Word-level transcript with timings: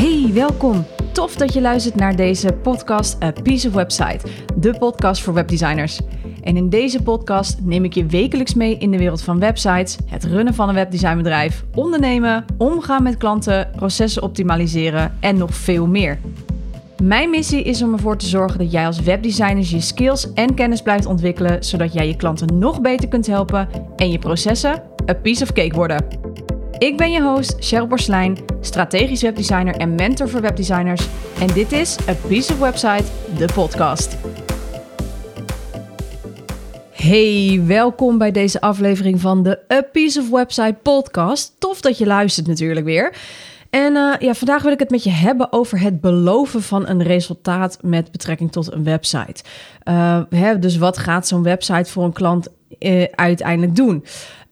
Hey, 0.00 0.30
welkom. 0.32 0.84
Tof 1.12 1.34
dat 1.36 1.52
je 1.52 1.60
luistert 1.60 1.94
naar 1.94 2.16
deze 2.16 2.52
podcast 2.52 3.22
A 3.22 3.32
Piece 3.42 3.68
of 3.68 3.74
Website, 3.74 4.26
de 4.56 4.78
podcast 4.78 5.22
voor 5.22 5.34
webdesigners. 5.34 6.00
En 6.42 6.56
in 6.56 6.68
deze 6.68 7.02
podcast 7.02 7.58
neem 7.62 7.84
ik 7.84 7.94
je 7.94 8.06
wekelijks 8.06 8.54
mee 8.54 8.78
in 8.78 8.90
de 8.90 8.98
wereld 8.98 9.22
van 9.22 9.38
websites, 9.38 9.98
het 10.06 10.24
runnen 10.24 10.54
van 10.54 10.68
een 10.68 10.74
webdesignbedrijf, 10.74 11.64
ondernemen, 11.74 12.44
omgaan 12.58 13.02
met 13.02 13.16
klanten, 13.16 13.70
processen 13.76 14.22
optimaliseren 14.22 15.16
en 15.20 15.36
nog 15.36 15.54
veel 15.54 15.86
meer. 15.86 16.18
Mijn 17.02 17.30
missie 17.30 17.62
is 17.62 17.82
om 17.82 17.92
ervoor 17.92 18.16
te 18.16 18.26
zorgen 18.26 18.58
dat 18.58 18.72
jij 18.72 18.86
als 18.86 19.00
webdesigner 19.00 19.64
je 19.68 19.80
skills 19.80 20.32
en 20.32 20.54
kennis 20.54 20.82
blijft 20.82 21.06
ontwikkelen, 21.06 21.64
zodat 21.64 21.92
jij 21.92 22.06
je 22.06 22.16
klanten 22.16 22.58
nog 22.58 22.80
beter 22.80 23.08
kunt 23.08 23.26
helpen 23.26 23.68
en 23.96 24.10
je 24.10 24.18
processen 24.18 24.82
a 25.10 25.14
piece 25.14 25.42
of 25.42 25.52
cake 25.52 25.74
worden. 25.74 26.04
Ik 26.80 26.96
ben 26.96 27.10
je 27.10 27.22
host 27.22 27.54
Cheryl 27.58 27.86
Borslijn, 27.86 28.38
strategisch 28.60 29.22
webdesigner 29.22 29.76
en 29.76 29.94
mentor 29.94 30.28
voor 30.28 30.40
webdesigners. 30.40 31.08
En 31.40 31.46
dit 31.46 31.72
is 31.72 32.08
A 32.08 32.14
Piece 32.28 32.52
of 32.52 32.58
Website, 32.58 33.04
de 33.36 33.48
podcast. 33.54 34.16
Hey, 36.90 37.62
welkom 37.66 38.18
bij 38.18 38.30
deze 38.30 38.60
aflevering 38.60 39.20
van 39.20 39.42
de 39.42 39.58
A 39.72 39.80
Piece 39.82 40.20
of 40.20 40.30
Website 40.30 40.76
podcast. 40.82 41.54
Tof 41.58 41.80
dat 41.80 41.98
je 41.98 42.06
luistert 42.06 42.46
natuurlijk 42.46 42.86
weer. 42.86 43.16
En 43.70 43.94
uh, 43.94 44.14
ja, 44.18 44.34
vandaag 44.34 44.62
wil 44.62 44.72
ik 44.72 44.78
het 44.78 44.90
met 44.90 45.04
je 45.04 45.10
hebben 45.10 45.52
over 45.52 45.80
het 45.80 46.00
beloven 46.00 46.62
van 46.62 46.88
een 46.88 47.02
resultaat 47.02 47.78
met 47.82 48.12
betrekking 48.12 48.52
tot 48.52 48.72
een 48.72 48.84
website. 48.84 49.42
Uh, 49.84 50.20
hè, 50.30 50.58
dus 50.58 50.76
wat 50.76 50.98
gaat 50.98 51.28
zo'n 51.28 51.42
website 51.42 51.90
voor 51.90 52.04
een 52.04 52.12
klant 52.12 52.48
uh, 52.78 53.04
uiteindelijk 53.14 53.76
doen? 53.76 54.04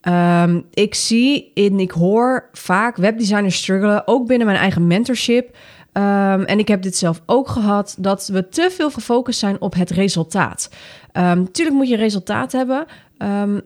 Um, 0.02 0.64
ik 0.72 0.94
zie 0.94 1.50
en 1.54 1.80
ik 1.80 1.90
hoor 1.90 2.48
vaak 2.52 2.96
webdesigners 2.96 3.56
struggelen, 3.56 4.02
ook 4.06 4.26
binnen 4.26 4.46
mijn 4.46 4.58
eigen 4.58 4.86
mentorship. 4.86 5.56
Um, 5.92 6.44
en 6.44 6.58
ik 6.58 6.68
heb 6.68 6.82
dit 6.82 6.96
zelf 6.96 7.22
ook 7.26 7.48
gehad, 7.48 7.96
dat 7.98 8.26
we 8.26 8.48
te 8.48 8.68
veel 8.70 8.90
gefocust 8.90 9.38
zijn 9.38 9.60
op 9.60 9.74
het 9.74 9.90
resultaat. 9.90 10.70
Um, 11.12 11.52
tuurlijk 11.52 11.76
moet 11.76 11.88
je 11.88 11.96
resultaat 11.96 12.52
hebben, 12.52 12.86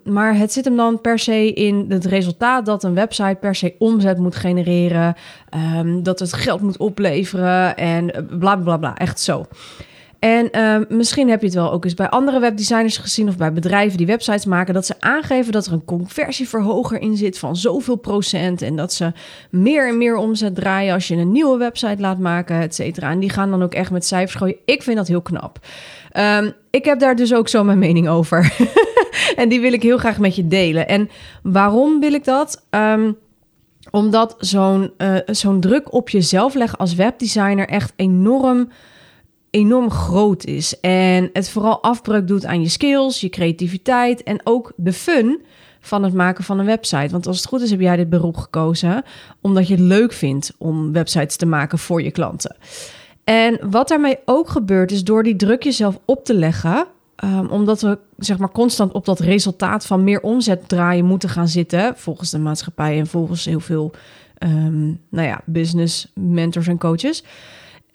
maar 0.04 0.36
het 0.36 0.52
zit 0.52 0.64
hem 0.64 0.76
dan 0.76 1.00
per 1.00 1.18
se 1.18 1.52
in 1.52 1.86
het 1.88 2.04
resultaat 2.04 2.66
dat 2.66 2.84
een 2.84 2.94
website 2.94 3.36
per 3.40 3.54
se 3.54 3.74
omzet 3.78 4.18
moet 4.18 4.36
genereren, 4.36 5.16
dat 6.02 6.18
het 6.18 6.32
geld 6.32 6.60
moet 6.60 6.76
opleveren 6.76 7.76
en 7.76 8.26
bla 8.38 8.56
bla 8.56 8.76
bla, 8.76 8.96
echt 8.96 9.20
zo. 9.20 9.46
En 10.22 10.48
uh, 10.52 10.76
misschien 10.88 11.28
heb 11.28 11.40
je 11.40 11.46
het 11.46 11.54
wel 11.54 11.72
ook 11.72 11.84
eens 11.84 11.94
bij 11.94 12.08
andere 12.08 12.40
webdesigners 12.40 12.96
gezien 12.96 13.28
of 13.28 13.36
bij 13.36 13.52
bedrijven 13.52 13.98
die 13.98 14.06
websites 14.06 14.44
maken, 14.44 14.74
dat 14.74 14.86
ze 14.86 14.94
aangeven 14.98 15.52
dat 15.52 15.66
er 15.66 15.72
een 15.72 15.84
conversieverhoger 15.84 17.00
in 17.00 17.16
zit 17.16 17.38
van 17.38 17.56
zoveel 17.56 17.96
procent 17.96 18.62
en 18.62 18.76
dat 18.76 18.92
ze 18.92 19.12
meer 19.50 19.88
en 19.88 19.98
meer 19.98 20.16
omzet 20.16 20.54
draaien 20.54 20.94
als 20.94 21.08
je 21.08 21.16
een 21.16 21.32
nieuwe 21.32 21.58
website 21.58 22.00
laat 22.00 22.18
maken, 22.18 22.60
et 22.60 22.74
cetera. 22.74 23.10
En 23.10 23.18
die 23.18 23.30
gaan 23.30 23.50
dan 23.50 23.62
ook 23.62 23.74
echt 23.74 23.90
met 23.90 24.06
cijfers 24.06 24.34
gooien. 24.34 24.56
Ik 24.64 24.82
vind 24.82 24.96
dat 24.96 25.08
heel 25.08 25.22
knap. 25.22 25.58
Um, 26.16 26.52
ik 26.70 26.84
heb 26.84 26.98
daar 26.98 27.16
dus 27.16 27.34
ook 27.34 27.48
zo 27.48 27.64
mijn 27.64 27.78
mening 27.78 28.08
over. 28.08 28.52
en 29.36 29.48
die 29.48 29.60
wil 29.60 29.72
ik 29.72 29.82
heel 29.82 29.98
graag 29.98 30.18
met 30.18 30.36
je 30.36 30.48
delen. 30.48 30.88
En 30.88 31.10
waarom 31.42 32.00
wil 32.00 32.12
ik 32.12 32.24
dat? 32.24 32.66
Um, 32.70 33.18
omdat 33.90 34.34
zo'n 34.38 34.92
uh, 34.98 35.16
zo'n 35.26 35.60
druk 35.60 35.92
op 35.92 36.08
jezelf 36.08 36.54
leggen 36.54 36.78
als 36.78 36.94
webdesigner 36.94 37.68
echt 37.68 37.92
enorm 37.96 38.68
enorm 39.52 39.90
groot 39.90 40.44
is. 40.44 40.80
En 40.80 41.30
het 41.32 41.50
vooral 41.50 41.82
afbreuk 41.82 42.26
doet 42.26 42.46
aan 42.46 42.62
je 42.62 42.68
skills, 42.68 43.20
je 43.20 43.28
creativiteit 43.28 44.22
en 44.22 44.40
ook 44.44 44.72
de 44.76 44.92
fun 44.92 45.42
van 45.80 46.02
het 46.02 46.14
maken 46.14 46.44
van 46.44 46.58
een 46.58 46.66
website. 46.66 47.08
Want 47.10 47.26
als 47.26 47.36
het 47.36 47.46
goed 47.46 47.60
is, 47.60 47.70
heb 47.70 47.80
jij 47.80 47.96
dit 47.96 48.08
beroep 48.08 48.36
gekozen 48.36 49.02
omdat 49.40 49.68
je 49.68 49.74
het 49.74 49.82
leuk 49.82 50.12
vindt 50.12 50.54
om 50.58 50.92
websites 50.92 51.36
te 51.36 51.46
maken 51.46 51.78
voor 51.78 52.02
je 52.02 52.10
klanten. 52.10 52.56
En 53.24 53.58
wat 53.70 53.88
daarmee 53.88 54.18
ook 54.24 54.48
gebeurt, 54.48 54.92
is 54.92 55.04
door 55.04 55.22
die 55.22 55.36
druk 55.36 55.62
jezelf 55.62 55.98
op 56.04 56.24
te 56.24 56.34
leggen. 56.34 56.86
Um, 57.24 57.48
omdat 57.48 57.80
we 57.80 57.98
zeg 58.16 58.38
maar 58.38 58.50
constant 58.50 58.92
op 58.92 59.04
dat 59.04 59.20
resultaat 59.20 59.86
van 59.86 60.04
meer 60.04 60.20
omzet 60.20 60.68
draaien 60.68 61.04
moeten 61.04 61.28
gaan 61.28 61.48
zitten. 61.48 61.92
Volgens 61.96 62.30
de 62.30 62.38
maatschappij 62.38 62.98
en 62.98 63.06
volgens 63.06 63.44
heel 63.44 63.60
veel 63.60 63.92
um, 64.38 65.00
nou 65.08 65.26
ja, 65.28 65.40
business 65.44 66.10
mentors 66.14 66.66
en 66.66 66.78
coaches 66.78 67.24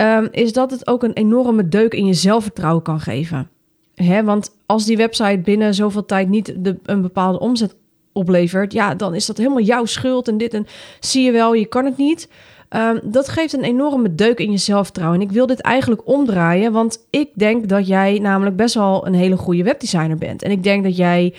um, 0.02 0.28
is 0.32 0.54
dat 0.54 0.72
het 0.72 0.88
ook 0.88 1.04
een 1.04 1.14
enorme 1.14 1.68
deuk 1.68 1.94
in 1.94 2.06
je 2.06 2.14
zelfvertrouwen 2.14 2.84
kan 2.84 3.00
geven. 3.00 3.50
Hè, 3.96 4.24
want 4.24 4.52
als 4.66 4.86
die 4.86 4.98
website 4.98 5.40
binnen 5.44 5.74
zoveel 5.74 6.06
tijd 6.06 6.30
niet 6.30 6.54
de, 6.58 6.78
een 6.84 7.02
bepaalde 7.02 7.40
omzet 7.40 7.76
oplevert, 8.14 8.74
ja, 8.74 8.96
dan 8.96 9.16
is 9.16 9.26
dat 9.26 9.38
helemaal 9.38 9.62
jouw 9.62 9.86
schuld 9.86 10.28
en 10.28 10.38
dit 10.38 10.54
en 10.54 10.68
zie 11.00 11.24
je 11.24 11.32
wel, 11.32 11.54
je 11.54 11.66
kan 11.66 11.86
het 11.86 11.98
niet. 11.98 12.30
Um, 12.70 13.00
dat 13.04 13.30
geeft 13.30 13.54
een 13.54 13.64
enorme 13.64 14.16
deuk 14.16 14.40
in 14.40 14.52
je 14.52 14.58
zelfvertrouwen. 14.58 15.20
En 15.20 15.28
ik 15.28 15.32
wil 15.32 15.46
dit 15.46 15.62
eigenlijk 15.62 16.08
omdraaien, 16.08 16.72
want 16.72 17.08
ik 17.10 17.30
denk 17.34 17.70
dat 17.70 17.88
jij 17.88 18.20
namelijk 18.20 18.56
best 18.56 18.74
wel 18.74 19.08
een 19.08 19.14
hele 19.14 19.38
goede 19.38 19.64
webdesigner 19.64 20.18
bent. 20.18 20.44
En 20.44 20.52
ik 20.52 20.64
denk 20.64 20.84
dat 20.84 20.98
jij 20.98 21.34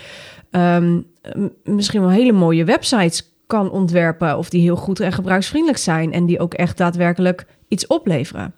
um, 0.50 1.06
misschien 1.64 2.00
wel 2.00 2.10
hele 2.10 2.32
mooie 2.32 2.64
websites 2.64 3.32
kan 3.46 3.70
ontwerpen 3.70 4.38
of 4.38 4.48
die 4.50 4.60
heel 4.60 4.76
goed 4.76 5.00
en 5.00 5.12
gebruiksvriendelijk 5.12 5.78
zijn 5.78 6.12
en 6.12 6.26
die 6.26 6.40
ook 6.40 6.54
echt 6.54 6.76
daadwerkelijk 6.76 7.46
iets 7.68 7.86
opleveren. 7.86 8.54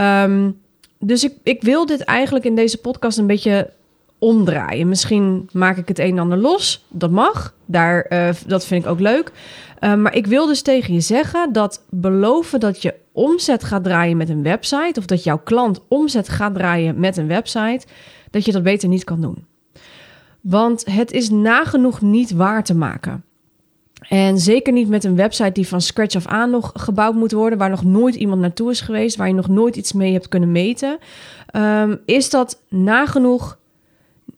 Um, 0.00 0.60
dus 0.98 1.24
ik, 1.24 1.34
ik 1.42 1.62
wil 1.62 1.86
dit 1.86 2.00
eigenlijk 2.00 2.44
in 2.44 2.54
deze 2.54 2.78
podcast 2.78 3.18
een 3.18 3.26
beetje 3.26 3.70
omdraaien. 4.18 4.88
Misschien 4.88 5.48
maak 5.52 5.76
ik 5.76 5.88
het 5.88 5.98
een 5.98 6.10
en 6.10 6.18
ander 6.18 6.38
los. 6.38 6.86
Dat 6.88 7.10
mag. 7.10 7.54
Daar, 7.64 8.06
uh, 8.12 8.28
dat 8.46 8.66
vind 8.66 8.84
ik 8.84 8.90
ook 8.90 9.00
leuk. 9.00 9.32
Uh, 9.80 9.94
maar 9.94 10.14
ik 10.14 10.26
wil 10.26 10.46
dus 10.46 10.62
tegen 10.62 10.94
je 10.94 11.00
zeggen 11.00 11.52
dat 11.52 11.82
beloven 11.88 12.60
dat 12.60 12.82
je 12.82 12.94
omzet 13.12 13.64
gaat 13.64 13.84
draaien 13.84 14.16
met 14.16 14.28
een 14.28 14.42
website, 14.42 14.98
of 14.98 15.06
dat 15.06 15.24
jouw 15.24 15.38
klant 15.38 15.80
omzet 15.88 16.28
gaat 16.28 16.54
draaien 16.54 17.00
met 17.00 17.16
een 17.16 17.26
website, 17.26 17.86
dat 18.30 18.44
je 18.44 18.52
dat 18.52 18.62
beter 18.62 18.88
niet 18.88 19.04
kan 19.04 19.20
doen. 19.20 19.44
Want 20.40 20.84
het 20.90 21.12
is 21.12 21.30
nagenoeg 21.30 22.00
niet 22.00 22.30
waar 22.30 22.64
te 22.64 22.74
maken. 22.74 23.24
En 24.08 24.38
zeker 24.38 24.72
niet 24.72 24.88
met 24.88 25.04
een 25.04 25.16
website 25.16 25.52
die 25.52 25.68
van 25.68 25.80
scratch 25.80 26.16
af 26.16 26.26
aan 26.26 26.50
nog 26.50 26.70
gebouwd 26.74 27.14
moet 27.14 27.32
worden, 27.32 27.58
waar 27.58 27.70
nog 27.70 27.84
nooit 27.84 28.14
iemand 28.14 28.40
naartoe 28.40 28.70
is 28.70 28.80
geweest, 28.80 29.16
waar 29.16 29.28
je 29.28 29.34
nog 29.34 29.48
nooit 29.48 29.76
iets 29.76 29.92
mee 29.92 30.12
hebt 30.12 30.28
kunnen 30.28 30.52
meten. 30.52 30.98
Um, 31.56 32.00
is 32.04 32.30
dat 32.30 32.62
nagenoeg. 32.68 33.58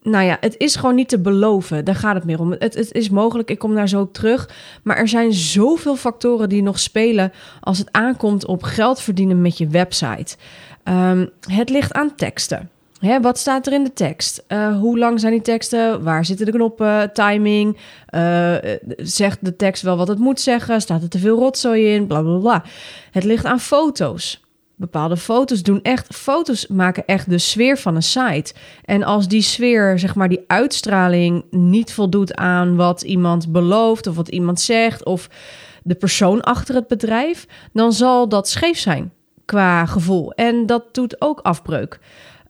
Nou 0.02 0.24
ja, 0.24 0.36
het 0.40 0.54
is 0.58 0.76
gewoon 0.76 0.94
niet 0.94 1.08
te 1.08 1.18
beloven. 1.18 1.84
Daar 1.84 1.94
gaat 1.94 2.14
het 2.14 2.24
meer 2.24 2.40
om. 2.40 2.54
Het, 2.58 2.92
is 2.92 3.10
mogelijk, 3.10 3.50
ik 3.50 3.58
kom 3.58 3.74
daar 3.74 3.88
zo 3.88 4.00
op 4.00 4.12
terug. 4.12 4.50
Maar 4.82 4.96
er 4.96 5.08
zijn 5.08 5.32
zoveel 5.32 5.96
factoren 5.96 6.48
die 6.48 6.62
nog 6.62 6.78
spelen 6.78 7.32
als 7.60 7.78
het 7.78 7.88
aankomt 7.90 8.46
op 8.46 8.62
geld 8.62 9.00
verdienen 9.00 9.42
met 9.42 9.58
je 9.58 9.68
website. 9.68 10.36
Um, 10.84 11.30
het 11.40 11.70
ligt 11.70 11.92
aan 11.92 12.14
teksten. 12.14 12.70
Hè, 13.02 13.20
wat 13.20 13.38
staat 13.38 13.66
er 13.66 13.72
in 13.72 13.84
de 13.84 13.92
tekst? 13.92 14.44
Uh, 14.48 14.78
hoe 14.78 14.98
lang 14.98 15.20
zijn 15.20 15.32
die 15.32 15.42
teksten? 15.42 16.02
Waar 16.02 16.24
zitten 16.24 16.46
de 16.46 16.52
knoppen? 16.52 17.12
Timing? 17.12 17.76
Uh, 18.14 18.54
zegt 18.96 19.44
de 19.44 19.56
tekst 19.56 19.82
wel 19.82 19.96
wat 19.96 20.08
het 20.08 20.18
moet 20.18 20.40
zeggen? 20.40 20.80
Staat 20.80 21.02
er 21.02 21.08
te 21.08 21.18
veel 21.18 21.38
rotzooi 21.38 21.94
in? 21.94 22.06
Bla 22.06 22.22
bla 22.22 22.38
bla. 22.38 22.64
Het 23.10 23.24
ligt 23.24 23.44
aan 23.44 23.60
foto's. 23.60 24.40
Bepaalde 24.76 25.16
foto's 25.16 25.62
doen 25.62 25.82
echt, 25.82 26.14
foto's 26.14 26.66
maken 26.66 27.06
echt 27.06 27.30
de 27.30 27.38
sfeer 27.38 27.78
van 27.78 27.94
een 27.94 28.02
site. 28.02 28.54
En 28.84 29.02
als 29.02 29.28
die 29.28 29.42
sfeer, 29.42 29.98
zeg 29.98 30.14
maar, 30.14 30.28
die 30.28 30.44
uitstraling 30.46 31.44
niet 31.50 31.92
voldoet 31.92 32.34
aan 32.34 32.76
wat 32.76 33.02
iemand 33.02 33.52
belooft 33.52 34.06
of 34.06 34.16
wat 34.16 34.28
iemand 34.28 34.60
zegt 34.60 35.04
of 35.04 35.28
de 35.82 35.94
persoon 35.94 36.40
achter 36.40 36.74
het 36.74 36.88
bedrijf, 36.88 37.46
dan 37.72 37.92
zal 37.92 38.28
dat 38.28 38.48
scheef 38.48 38.78
zijn 38.78 39.12
qua 39.44 39.86
gevoel. 39.86 40.32
En 40.32 40.66
dat 40.66 40.94
doet 40.94 41.20
ook 41.20 41.40
afbreuk. 41.40 41.98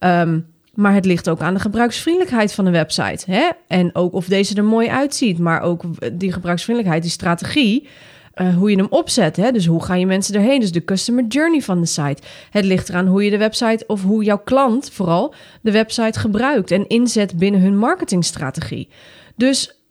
Um, 0.05 0.51
maar 0.73 0.93
het 0.93 1.05
ligt 1.05 1.29
ook 1.29 1.41
aan 1.41 1.53
de 1.53 1.59
gebruiksvriendelijkheid 1.59 2.53
van 2.53 2.65
de 2.65 2.71
website. 2.71 3.31
Hè? 3.31 3.49
En 3.67 3.95
ook 3.95 4.13
of 4.13 4.25
deze 4.25 4.55
er 4.55 4.63
mooi 4.63 4.87
uitziet. 4.87 5.39
Maar 5.39 5.61
ook 5.61 5.83
die 6.13 6.31
gebruiksvriendelijkheid, 6.31 7.03
die 7.03 7.11
strategie. 7.11 7.87
Uh, 8.35 8.55
hoe 8.55 8.69
je 8.69 8.77
hem 8.77 8.87
opzet. 8.89 9.35
Hè? 9.35 9.51
Dus 9.51 9.65
hoe 9.65 9.83
gaan 9.83 9.99
je 9.99 10.05
mensen 10.05 10.35
erheen? 10.35 10.59
Dus 10.59 10.71
de 10.71 10.83
customer 10.83 11.25
journey 11.27 11.61
van 11.61 11.79
de 11.79 11.85
site. 11.85 12.21
Het 12.49 12.65
ligt 12.65 12.89
eraan 12.89 13.07
hoe 13.07 13.23
je 13.23 13.29
de 13.29 13.37
website 13.37 13.83
of 13.87 14.03
hoe 14.03 14.23
jouw 14.23 14.41
klant 14.43 14.91
vooral 14.91 15.33
de 15.61 15.71
website 15.71 16.19
gebruikt 16.19 16.71
en 16.71 16.87
inzet 16.87 17.37
binnen 17.37 17.61
hun 17.61 17.77
marketingstrategie. 17.77 18.89
Dus 19.35 19.81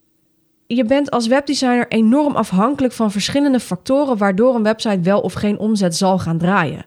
je 0.66 0.84
bent 0.84 1.10
als 1.10 1.26
webdesigner 1.26 1.88
enorm 1.88 2.36
afhankelijk 2.36 2.92
van 2.92 3.10
verschillende 3.10 3.60
factoren 3.60 4.16
waardoor 4.16 4.54
een 4.54 4.62
website 4.62 5.00
wel 5.00 5.20
of 5.20 5.32
geen 5.32 5.58
omzet 5.58 5.96
zal 5.96 6.19
gaan 6.19 6.38
draaien. 6.38 6.84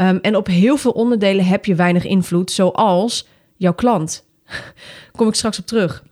Um, 0.00 0.18
en 0.22 0.36
op 0.36 0.46
heel 0.46 0.76
veel 0.76 0.90
onderdelen 0.90 1.44
heb 1.44 1.64
je 1.64 1.74
weinig 1.74 2.04
invloed, 2.04 2.50
zoals 2.50 3.28
jouw 3.56 3.74
klant. 3.74 4.24
Kom 5.16 5.28
ik 5.28 5.34
straks 5.34 5.58
op 5.58 5.66
terug. 5.66 6.04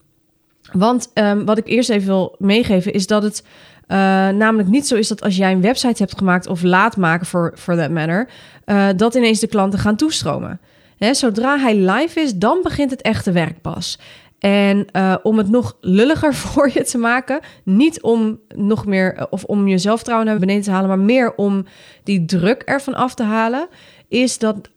Want 0.72 1.10
um, 1.14 1.44
wat 1.44 1.58
ik 1.58 1.66
eerst 1.66 1.90
even 1.90 2.06
wil 2.06 2.34
meegeven 2.38 2.92
is 2.92 3.06
dat 3.06 3.22
het 3.22 3.42
uh, 3.88 3.96
namelijk 4.28 4.68
niet 4.68 4.86
zo 4.86 4.94
is 4.94 5.08
dat 5.08 5.22
als 5.22 5.36
jij 5.36 5.52
een 5.52 5.60
website 5.60 6.02
hebt 6.02 6.18
gemaakt 6.18 6.46
of 6.46 6.62
laat 6.62 6.96
maken 6.96 7.26
voor 7.26 7.52
for 7.56 7.76
that 7.76 7.90
matter, 7.90 8.28
uh, 8.66 8.88
dat 8.96 9.14
ineens 9.14 9.40
de 9.40 9.46
klanten 9.46 9.78
gaan 9.78 9.96
toestromen. 9.96 10.60
Zodra 10.98 11.58
hij 11.58 11.76
live 11.76 12.20
is, 12.20 12.34
dan 12.34 12.60
begint 12.62 12.90
het 12.90 13.02
echte 13.02 13.32
werk 13.32 13.60
pas. 13.60 13.98
En 14.44 14.86
uh, 14.92 15.14
om 15.22 15.38
het 15.38 15.50
nog 15.50 15.76
lulliger 15.80 16.34
voor 16.44 16.70
je 16.72 16.84
te 16.84 16.98
maken, 16.98 17.40
niet 17.62 18.02
om 18.02 18.40
nog 18.54 18.86
meer 18.86 19.26
of 19.30 19.44
om 19.44 19.68
je 19.68 19.78
zelfvertrouwen 19.78 20.28
naar 20.28 20.38
beneden 20.38 20.62
te 20.62 20.70
halen, 20.70 20.88
maar 20.88 20.98
meer 20.98 21.34
om 21.34 21.64
die 22.02 22.24
druk 22.24 22.62
ervan 22.62 22.94
af 22.94 23.14
te 23.14 23.22
halen, 23.22 23.68
is 24.08 24.38
dat 24.38 24.68
98% 24.68 24.70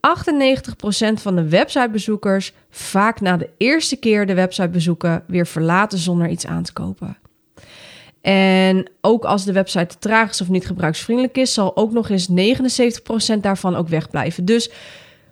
van 1.14 1.36
de 1.36 1.48
websitebezoekers 1.48 2.52
vaak 2.70 3.20
na 3.20 3.36
de 3.36 3.50
eerste 3.56 3.96
keer 3.96 4.26
de 4.26 4.34
website 4.34 4.68
bezoeken 4.68 5.24
weer 5.26 5.46
verlaten 5.46 5.98
zonder 5.98 6.28
iets 6.28 6.46
aan 6.46 6.62
te 6.62 6.72
kopen. 6.72 7.16
En 8.20 8.90
ook 9.00 9.24
als 9.24 9.44
de 9.44 9.52
website 9.52 9.86
te 9.86 9.98
traag 9.98 10.30
is 10.30 10.40
of 10.40 10.48
niet 10.48 10.66
gebruiksvriendelijk 10.66 11.36
is, 11.36 11.54
zal 11.54 11.76
ook 11.76 11.92
nog 11.92 12.08
eens 12.08 12.28
79% 13.36 13.40
daarvan 13.40 13.76
ook 13.76 13.88
wegblijven. 13.88 14.44
Dus 14.44 14.70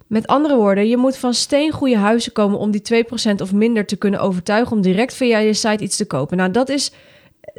met 0.06 0.26
andere 0.26 0.56
woorden, 0.56 0.88
je 0.88 0.96
moet 0.96 1.16
van 1.16 1.34
steengoede 1.34 1.96
huizen 1.96 2.32
komen 2.32 2.58
om 2.58 2.70
die 2.70 3.04
2% 3.04 3.40
of 3.42 3.52
minder 3.52 3.86
te 3.86 3.96
kunnen 3.96 4.20
overtuigen 4.20 4.76
om 4.76 4.82
direct 4.82 5.14
via 5.14 5.38
je 5.38 5.54
site 5.54 5.84
iets 5.84 5.96
te 5.96 6.06
kopen. 6.06 6.36
Nou, 6.36 6.50
dat 6.50 6.68
is. 6.68 6.92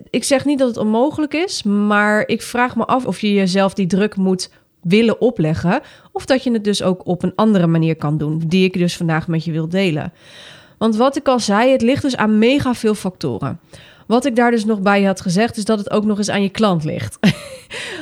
Ik 0.10 0.24
zeg 0.24 0.46
niet 0.46 0.60
dat 0.60 0.68
het 0.68 0.78
onmogelijk 0.78 1.34
is, 1.34 1.64
maar 1.64 2.28
ik 2.28 2.42
vraag 2.42 2.76
me 2.76 2.86
af 2.86 3.06
of 3.06 3.20
je 3.20 3.34
jezelf 3.34 3.74
die 3.74 3.88
druk 3.88 4.16
moet 4.16 4.50
willen 4.82 5.22
opleggen. 5.22 5.82
Of 6.12 6.26
dat 6.26 6.44
je 6.44 6.52
het 6.52 6.64
dus 6.64 6.84
ook 6.84 7.06
op 7.06 7.24
een 7.24 7.34
andere 7.36 7.68
manier 7.68 7.96
kan 7.96 8.18
doen, 8.18 8.44
die 8.48 8.64
ik 8.64 8.74
dus 8.74 8.98
vandaag 8.98 9.28
met 9.28 9.46
je 9.46 9.52
wil 9.52 9.70
delen. 9.70 10.14
Want 10.78 10.96
wat 10.96 11.16
ik 11.16 11.28
al 11.28 11.40
zei, 11.40 11.72
het 11.72 11.82
ligt 11.82 12.02
dus 12.02 12.18
aan 12.18 12.38
mega 12.38 12.74
veel 12.74 12.96
factoren. 12.96 13.60
Wat 14.08 14.26
ik 14.26 14.36
daar 14.36 14.52
dus 14.52 14.66
nog 14.66 14.82
bij 14.82 15.04
had 15.04 15.22
gezegd, 15.22 15.58
is 15.58 15.66
dat 15.66 15.80
het 15.80 15.92
ook 15.92 16.06
nog 16.06 16.18
eens 16.18 16.30
aan 16.30 16.42
je 16.42 16.50
klant 16.50 16.84
ligt. 16.84 17.20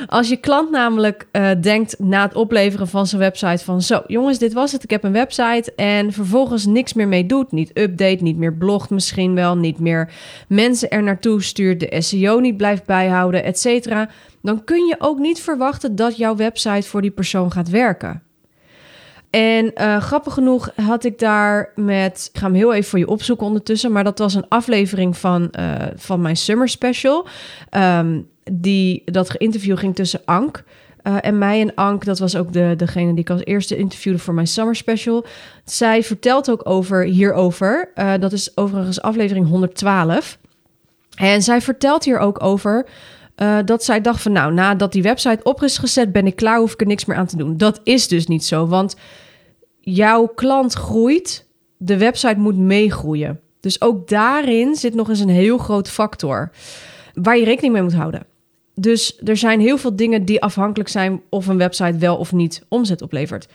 Als 0.06 0.28
je 0.28 0.36
klant 0.36 0.70
namelijk 0.70 1.26
uh, 1.32 1.50
denkt 1.60 1.98
na 1.98 2.22
het 2.22 2.34
opleveren 2.34 2.88
van 2.88 3.06
zijn 3.06 3.20
website 3.20 3.64
van 3.64 3.82
zo, 3.82 4.02
jongens, 4.06 4.38
dit 4.38 4.52
was 4.52 4.72
het, 4.72 4.82
ik 4.82 4.90
heb 4.90 5.04
een 5.04 5.12
website 5.12 5.72
en 5.76 6.12
vervolgens 6.12 6.66
niks 6.66 6.92
meer 6.92 7.08
mee 7.08 7.26
doet, 7.26 7.52
niet 7.52 7.70
update, 7.78 8.22
niet 8.22 8.36
meer 8.36 8.54
blogt 8.54 8.90
misschien 8.90 9.34
wel, 9.34 9.56
niet 9.56 9.78
meer 9.78 10.12
mensen 10.48 10.90
er 10.90 11.02
naartoe 11.02 11.42
stuurt, 11.42 11.80
de 11.80 12.02
SEO 12.02 12.38
niet 12.38 12.56
blijft 12.56 12.84
bijhouden, 12.84 13.44
et 13.44 13.58
cetera, 13.58 14.08
dan 14.42 14.64
kun 14.64 14.86
je 14.86 14.96
ook 14.98 15.18
niet 15.18 15.40
verwachten 15.40 15.96
dat 15.96 16.16
jouw 16.16 16.36
website 16.36 16.88
voor 16.88 17.02
die 17.02 17.10
persoon 17.10 17.52
gaat 17.52 17.68
werken. 17.68 18.22
En 19.36 19.72
uh, 19.74 20.00
grappig 20.00 20.32
genoeg 20.32 20.70
had 20.74 21.04
ik 21.04 21.18
daar 21.18 21.72
met. 21.74 22.28
Ik 22.32 22.40
ga 22.40 22.46
hem 22.46 22.54
heel 22.54 22.74
even 22.74 22.90
voor 22.90 22.98
je 22.98 23.08
opzoeken 23.08 23.46
ondertussen. 23.46 23.92
Maar 23.92 24.04
dat 24.04 24.18
was 24.18 24.34
een 24.34 24.48
aflevering 24.48 25.16
van, 25.16 25.50
uh, 25.58 25.74
van 25.96 26.20
mijn 26.20 26.36
Summer 26.36 26.68
Special. 26.68 27.26
Um, 27.70 28.28
die, 28.52 29.02
dat 29.04 29.34
interview 29.34 29.78
ging 29.78 29.94
tussen 29.94 30.20
Ank. 30.24 30.64
Uh, 31.02 31.16
en 31.20 31.38
mij 31.38 31.60
en 31.60 31.74
Ank, 31.74 32.04
dat 32.04 32.18
was 32.18 32.36
ook 32.36 32.52
de, 32.52 32.74
degene 32.76 33.10
die 33.10 33.20
ik 33.20 33.30
als 33.30 33.44
eerste 33.44 33.76
interviewde 33.76 34.18
voor 34.18 34.34
mijn 34.34 34.46
Summer 34.46 34.76
Special. 34.76 35.26
Zij 35.64 36.02
vertelt 36.02 36.50
ook 36.50 36.68
over 36.68 37.04
hierover. 37.04 37.90
dat 38.20 38.32
is 38.32 38.56
overigens 38.56 39.02
aflevering 39.02 39.48
112. 39.48 40.38
En 41.16 41.42
zij 41.42 41.60
vertelt 41.60 42.04
hier 42.04 42.18
ook 42.18 42.42
over 42.42 42.86
dat 43.64 43.84
zij 43.84 44.00
dacht 44.00 44.22
van 44.22 44.32
nou, 44.32 44.52
nadat 44.52 44.92
die 44.92 45.02
website 45.02 45.42
op 45.42 45.62
is 45.62 45.78
gezet, 45.78 46.12
ben 46.12 46.26
ik 46.26 46.36
klaar, 46.36 46.58
hoef 46.58 46.72
ik 46.72 46.80
er 46.80 46.86
niks 46.86 47.04
meer 47.04 47.16
aan 47.16 47.26
te 47.26 47.36
doen. 47.36 47.56
Dat 47.56 47.80
is 47.84 48.08
dus 48.08 48.26
niet 48.26 48.44
zo, 48.44 48.66
want 48.66 48.96
jouw 49.92 50.26
klant 50.26 50.72
groeit, 50.72 51.46
de 51.76 51.96
website 51.96 52.38
moet 52.38 52.56
meegroeien. 52.56 53.40
Dus 53.60 53.80
ook 53.80 54.08
daarin 54.08 54.74
zit 54.74 54.94
nog 54.94 55.08
eens 55.08 55.20
een 55.20 55.28
heel 55.28 55.58
groot 55.58 55.88
factor 55.88 56.50
waar 57.14 57.38
je 57.38 57.44
rekening 57.44 57.72
mee 57.72 57.82
moet 57.82 57.94
houden. 57.94 58.26
Dus 58.74 59.18
er 59.24 59.36
zijn 59.36 59.60
heel 59.60 59.78
veel 59.78 59.96
dingen 59.96 60.24
die 60.24 60.42
afhankelijk 60.42 60.88
zijn 60.88 61.22
of 61.28 61.46
een 61.46 61.56
website 61.56 61.98
wel 61.98 62.16
of 62.16 62.32
niet 62.32 62.64
omzet 62.68 63.02
oplevert. 63.02 63.48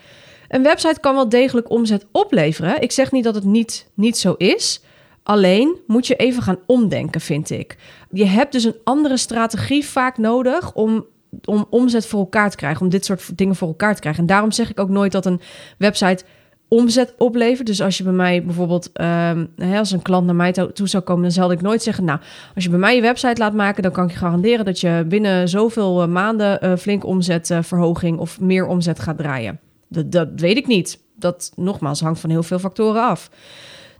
Een 0.47 0.63
website 0.63 0.99
kan 0.99 1.15
wel 1.15 1.29
degelijk 1.29 1.69
omzet 1.69 2.05
opleveren. 2.11 2.81
Ik 2.81 2.91
zeg 2.91 3.11
niet 3.11 3.23
dat 3.23 3.35
het 3.35 3.43
niet, 3.43 3.87
niet 3.93 4.17
zo 4.17 4.33
is. 4.37 4.81
Alleen 5.23 5.77
moet 5.87 6.07
je 6.07 6.15
even 6.15 6.43
gaan 6.43 6.59
omdenken, 6.65 7.21
vind 7.21 7.49
ik. 7.49 7.77
Je 8.11 8.25
hebt 8.25 8.51
dus 8.51 8.63
een 8.63 8.79
andere 8.83 9.17
strategie 9.17 9.85
vaak 9.85 10.17
nodig 10.17 10.73
om, 10.73 11.05
om 11.45 11.65
omzet 11.69 12.05
voor 12.05 12.19
elkaar 12.19 12.49
te 12.49 12.57
krijgen, 12.57 12.81
om 12.81 12.89
dit 12.89 13.05
soort 13.05 13.37
dingen 13.37 13.55
voor 13.55 13.67
elkaar 13.67 13.93
te 13.95 14.01
krijgen. 14.01 14.21
En 14.21 14.27
daarom 14.27 14.51
zeg 14.51 14.69
ik 14.69 14.79
ook 14.79 14.89
nooit 14.89 15.11
dat 15.11 15.25
een 15.25 15.41
website 15.77 16.23
omzet 16.67 17.13
oplevert. 17.17 17.67
Dus 17.67 17.81
als 17.81 17.97
je 17.97 18.03
bij 18.03 18.13
mij 18.13 18.43
bijvoorbeeld, 18.43 18.89
um, 19.01 19.49
als 19.73 19.91
een 19.91 20.01
klant 20.01 20.25
naar 20.25 20.35
mij 20.35 20.51
toe 20.51 20.87
zou 20.87 21.03
komen, 21.03 21.21
dan 21.21 21.31
zal 21.31 21.51
ik 21.51 21.61
nooit 21.61 21.83
zeggen, 21.83 22.03
nou, 22.03 22.19
als 22.55 22.63
je 22.63 22.69
bij 22.69 22.79
mij 22.79 22.95
je 22.95 23.01
website 23.01 23.41
laat 23.41 23.53
maken, 23.53 23.83
dan 23.83 23.91
kan 23.91 24.03
ik 24.03 24.11
je 24.11 24.17
garanderen 24.17 24.65
dat 24.65 24.79
je 24.79 25.05
binnen 25.07 25.49
zoveel 25.49 26.01
eh, 26.01 26.07
maanden 26.07 26.65
uh, 26.65 26.75
flink 26.75 27.05
omzetverhoging 27.05 28.19
of 28.19 28.39
meer 28.39 28.65
omzet 28.65 28.99
gaat 28.99 29.17
draaien. 29.17 29.59
Dat, 29.87 30.11
dat 30.11 30.27
weet 30.35 30.57
ik 30.57 30.67
niet. 30.67 30.99
Dat 31.15 31.51
nogmaals 31.55 32.01
hangt 32.01 32.19
van 32.19 32.29
heel 32.29 32.43
veel 32.43 32.59
factoren 32.59 33.03
af. 33.03 33.29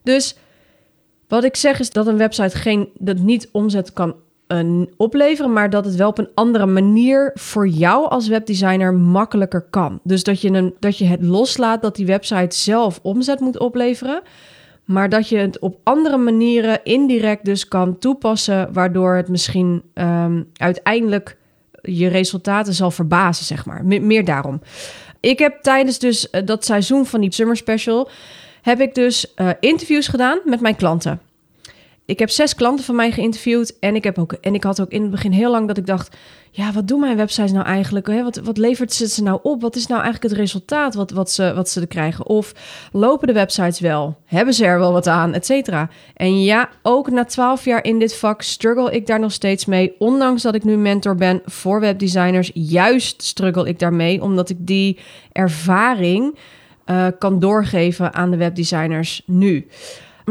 Dus 0.04 0.38
wat 1.28 1.44
ik 1.44 1.56
zeg 1.56 1.80
is 1.80 1.90
dat 1.90 2.08
een 2.08 2.18
website 2.18 2.58
geen, 2.58 2.90
dat 2.98 3.18
niet 3.18 3.50
omzet 3.52 3.94
kan 3.94 4.16
uh, 4.52 4.86
opleveren, 4.98 5.54
maar 5.54 5.70
dat 5.70 5.86
het 5.86 5.96
wel 5.96 6.10
op 6.10 6.18
een 6.18 6.30
andere 6.36 6.66
manier 6.66 7.32
voor 7.34 7.68
jou 7.68 8.10
als 8.10 8.28
webdesigner 8.28 8.94
makkelijker 8.94 9.62
kan. 9.70 10.00
Dus 10.04 10.24
dat 10.24 10.42
je, 10.42 10.50
een, 10.50 10.74
dat 10.80 10.98
je 10.98 11.06
het 11.06 11.22
loslaat 11.22 11.82
dat 11.82 11.96
die 11.96 12.06
website 12.06 12.58
zelf 12.58 13.00
omzet 13.02 13.40
moet 13.40 13.60
opleveren, 13.60 14.22
maar 14.86 15.10
dat 15.10 15.30
je 15.30 15.38
het 15.38 15.60
op 15.60 15.80
andere 15.84 16.18
manieren 16.18 16.80
indirect 16.84 17.46
dus 17.46 17.68
kan 17.68 17.98
toepassen, 17.98 18.74
waardoor 18.74 19.16
het 19.16 19.28
misschien 19.28 19.82
um, 19.94 20.50
uiteindelijk 20.54 21.38
je 21.82 22.08
resultaten 22.08 22.74
zal 22.74 22.92
verbazen, 22.92 23.46
zeg 23.46 23.66
maar. 23.66 23.86
meer 23.86 24.26
daarom. 24.26 24.62
Ik 25.20 25.40
heb 25.40 25.62
tijdens 25.62 26.00
dus 26.00 26.28
uh, 26.32 26.42
dat 26.46 26.66
seizoen 26.66 27.06
van 27.06 27.22
die 27.22 27.34
Summer 27.34 27.58
Special 27.58 28.10
heb 28.62 28.80
ik 28.80 28.96
dus 28.96 29.34
uh, 29.36 29.50
interviews 29.60 30.08
gedaan 30.08 30.40
met 30.46 30.62
mijn 30.62 30.76
klanten. 30.76 31.20
Ik 32.12 32.20
heb 32.20 32.30
zes 32.30 32.56
klanten 32.56 32.86
van 32.86 32.96
mij 32.96 33.12
geïnterviewd 33.12 33.80
en 33.80 33.96
ik, 33.96 34.04
heb 34.04 34.18
ook, 34.18 34.34
en 34.34 34.54
ik 34.54 34.64
had 34.64 34.82
ook 34.82 34.90
in 34.90 35.02
het 35.02 35.12
begin 35.12 35.32
heel 35.32 35.52
lang 35.52 35.68
dat 35.68 35.78
ik 35.78 35.86
dacht, 35.86 36.18
ja, 36.50 36.72
wat 36.72 36.88
doen 36.88 37.00
mijn 37.00 37.18
websites 37.18 37.52
nou 37.52 37.66
eigenlijk? 37.66 38.08
Hè? 38.08 38.24
Wat, 38.24 38.36
wat 38.36 38.58
levert 38.58 38.94
ze, 38.94 39.08
ze 39.08 39.24
nou 39.24 39.40
op? 39.44 39.62
Wat 39.62 39.76
is 39.76 39.88
nou 39.88 40.02
eigenlijk 40.02 40.34
het 40.34 40.42
resultaat 40.42 40.96
wat, 40.96 41.12
wat, 41.12 41.32
ze, 41.32 41.54
wat 41.54 41.70
ze 41.70 41.88
krijgen? 41.88 42.26
Of 42.26 42.54
lopen 42.92 43.28
de 43.28 43.34
websites 43.34 43.80
wel? 43.80 44.18
Hebben 44.26 44.54
ze 44.54 44.66
er 44.66 44.80
wel 44.80 44.92
wat 44.92 45.08
aan? 45.08 45.34
Et 45.34 45.46
cetera. 45.46 45.90
En 46.14 46.44
ja, 46.44 46.70
ook 46.82 47.10
na 47.10 47.26
twaalf 47.26 47.66
jaar 47.66 47.84
in 47.84 48.00
dit 48.00 48.16
vak 48.16 48.42
struggle 48.42 48.92
ik 48.92 49.08
daar 49.08 49.20
nog 49.20 49.32
steeds 49.32 49.66
mee. 49.66 49.96
Ondanks 50.00 50.42
dat 50.42 50.56
ik 50.56 50.64
nu 50.64 50.78
mentor 50.78 51.16
ben 51.16 51.42
voor 51.46 51.80
webdesigners, 51.80 52.52
juist 52.54 53.24
struggle 53.24 53.68
ik 53.68 53.80
daarmee, 53.80 54.22
omdat 54.22 54.50
ik 54.50 54.58
die 54.60 55.00
ervaring 55.32 56.38
uh, 56.86 57.08
kan 57.20 57.40
doorgeven 57.40 58.14
aan 58.14 58.32
de 58.32 58.38
webdesigners 58.38 59.22
nu. 59.26 59.68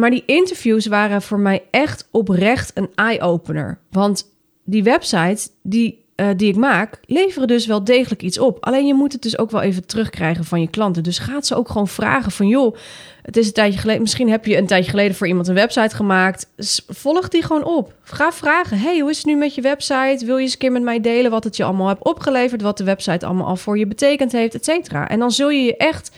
Maar 0.01 0.11
die 0.11 0.23
interviews 0.27 0.87
waren 0.87 1.23
voor 1.23 1.39
mij 1.39 1.63
echt 1.71 2.09
oprecht 2.11 2.71
een 2.75 2.91
eye-opener. 2.95 3.79
Want 3.91 4.25
die 4.65 4.83
websites 4.83 5.49
die, 5.63 6.05
uh, 6.17 6.29
die 6.37 6.49
ik 6.49 6.57
maak, 6.57 7.01
leveren 7.07 7.49
dus 7.49 7.67
wel 7.67 7.85
degelijk 7.85 8.23
iets 8.23 8.39
op. 8.39 8.65
Alleen 8.65 8.87
je 8.87 8.95
moet 8.95 9.13
het 9.13 9.23
dus 9.23 9.39
ook 9.39 9.51
wel 9.51 9.61
even 9.61 9.87
terugkrijgen 9.87 10.45
van 10.45 10.61
je 10.61 10.69
klanten. 10.69 11.03
Dus 11.03 11.19
gaat 11.19 11.47
ze 11.47 11.55
ook 11.55 11.69
gewoon 11.69 11.89
vragen 11.89 12.33
van... 12.33 12.47
joh, 12.47 12.77
het 13.23 13.37
is 13.37 13.47
een 13.47 13.53
tijdje 13.53 13.79
geleden... 13.79 14.03
misschien 14.03 14.31
heb 14.31 14.47
je 14.47 14.57
een 14.57 14.67
tijdje 14.67 14.91
geleden 14.91 15.17
voor 15.17 15.27
iemand 15.27 15.49
een 15.49 15.55
website 15.55 15.97
gemaakt. 15.97 16.47
Volg 16.89 17.29
die 17.29 17.43
gewoon 17.43 17.65
op. 17.65 17.95
Ga 18.03 18.33
vragen, 18.33 18.79
hey, 18.79 18.99
hoe 18.99 19.11
is 19.11 19.17
het 19.17 19.27
nu 19.27 19.37
met 19.37 19.55
je 19.55 19.61
website? 19.61 20.25
Wil 20.25 20.37
je 20.37 20.43
eens 20.43 20.53
een 20.53 20.59
keer 20.59 20.73
met 20.73 20.83
mij 20.83 21.01
delen 21.01 21.31
wat 21.31 21.45
het 21.45 21.57
je 21.57 21.65
allemaal 21.65 21.89
hebt 21.89 22.05
opgeleverd... 22.05 22.63
wat 22.63 22.79
de 22.79 22.85
website 22.85 23.27
allemaal 23.27 23.47
al 23.47 23.57
voor 23.57 23.79
je 23.79 23.87
betekend 23.87 24.33
heeft, 24.33 24.55
et 24.55 24.65
cetera. 24.65 25.09
En 25.09 25.19
dan 25.19 25.31
zul 25.31 25.51
je 25.51 25.63
je 25.63 25.77
echt 25.77 26.11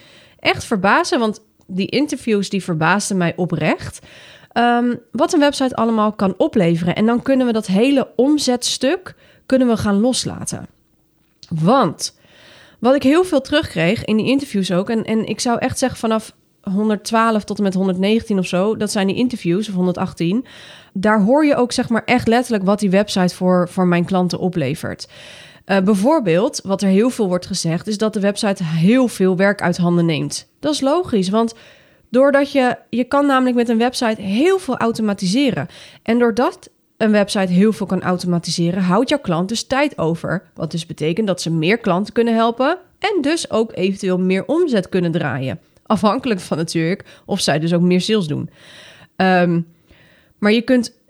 echt 0.43 0.65
verbazen, 0.65 1.19
want 1.19 1.41
die 1.77 1.87
interviews 1.87 2.49
die 2.49 2.63
verbaasden 2.63 3.17
mij 3.17 3.33
oprecht. 3.37 4.01
Um, 4.53 5.01
wat 5.13 5.33
een 5.33 5.41
website 5.41 5.77
allemaal 5.77 6.13
kan 6.13 6.35
opleveren. 6.37 6.95
En 6.95 7.07
dan 7.07 7.23
kunnen 7.23 7.47
we 7.47 7.53
dat 7.53 7.67
hele 7.67 8.09
omzetstuk 8.17 9.15
kunnen 9.47 9.69
we 9.69 9.77
gaan 9.77 10.01
loslaten. 10.01 10.67
Want 11.49 12.19
wat 12.79 12.95
ik 12.95 13.03
heel 13.03 13.25
veel 13.25 13.41
terugkreeg 13.41 14.05
in 14.05 14.17
die 14.17 14.27
interviews 14.27 14.73
ook, 14.73 14.91
en, 14.91 15.05
en 15.05 15.27
ik 15.27 15.41
zou 15.41 15.59
echt 15.59 15.79
zeggen 15.79 15.99
vanaf 15.99 16.35
112 16.63 17.45
tot 17.45 17.57
en 17.57 17.63
met 17.63 17.75
119 17.75 18.39
of 18.39 18.47
zo, 18.47 18.77
dat 18.77 18.91
zijn 18.91 19.07
die 19.07 19.17
interviews, 19.17 19.69
of 19.69 19.75
118. 19.75 20.47
Daar 20.93 21.23
hoor 21.23 21.45
je 21.45 21.57
ook 21.57 21.73
zeg 21.73 21.89
maar 21.89 22.05
echt 22.05 22.29
letterlijk 22.29 22.65
wat 22.65 22.79
die 22.79 22.91
website 22.91 23.35
voor, 23.35 23.69
voor 23.69 23.87
mijn 23.87 24.05
klanten 24.05 24.39
oplevert. 24.39 25.09
Uh, 25.67 25.81
bijvoorbeeld, 25.81 26.61
wat 26.65 26.83
er 26.83 26.89
heel 26.89 27.11
veel 27.11 27.29
wordt 27.29 27.47
gezegd, 27.47 27.87
is 27.87 27.99
dat 27.99 28.13
de 28.13 28.21
website 28.21 28.65
heel 28.65 29.09
veel 29.09 29.37
werk 29.37 29.63
uit 29.63 29.77
handen 29.77 30.07
neemt. 30.07 30.49
Dat 30.61 30.73
is 30.73 30.81
logisch, 30.81 31.29
want 31.29 31.55
doordat 32.11 32.53
je, 32.53 32.77
je 32.91 33.05
kan 33.05 33.27
namelijk 33.27 33.57
met 33.57 33.69
een 33.69 33.79
website 33.79 34.23
heel 34.23 34.59
veel 34.59 34.77
automatiseren. 34.77 35.67
En 36.03 36.19
doordat 36.19 36.71
een 36.97 37.11
website 37.11 37.53
heel 37.53 37.73
veel 37.73 37.87
kan 37.87 38.03
automatiseren, 38.03 38.83
houdt 38.83 39.09
jouw 39.09 39.19
klant 39.19 39.49
dus 39.49 39.67
tijd 39.67 39.99
over. 39.99 40.43
Wat 40.55 40.71
dus 40.71 40.87
betekent 40.87 41.27
dat 41.27 41.41
ze 41.41 41.51
meer 41.51 41.79
klanten 41.79 42.13
kunnen 42.13 42.35
helpen 42.35 42.79
en 42.99 43.23
dus 43.23 43.51
ook 43.51 43.73
eventueel 43.75 44.19
meer 44.19 44.45
omzet 44.47 44.89
kunnen 44.89 45.13
draaien. 45.13 45.61
Afhankelijk 45.87 46.41
van 46.41 46.57
natuurlijk 46.57 47.05
of 47.25 47.41
zij 47.41 47.59
dus 47.59 47.75
ook 47.75 47.81
meer 47.81 48.01
sales 48.01 48.27
doen. 48.27 48.51
Um, 49.17 49.67
maar 50.39 50.53
je 50.53 50.63
kunt 50.63 51.01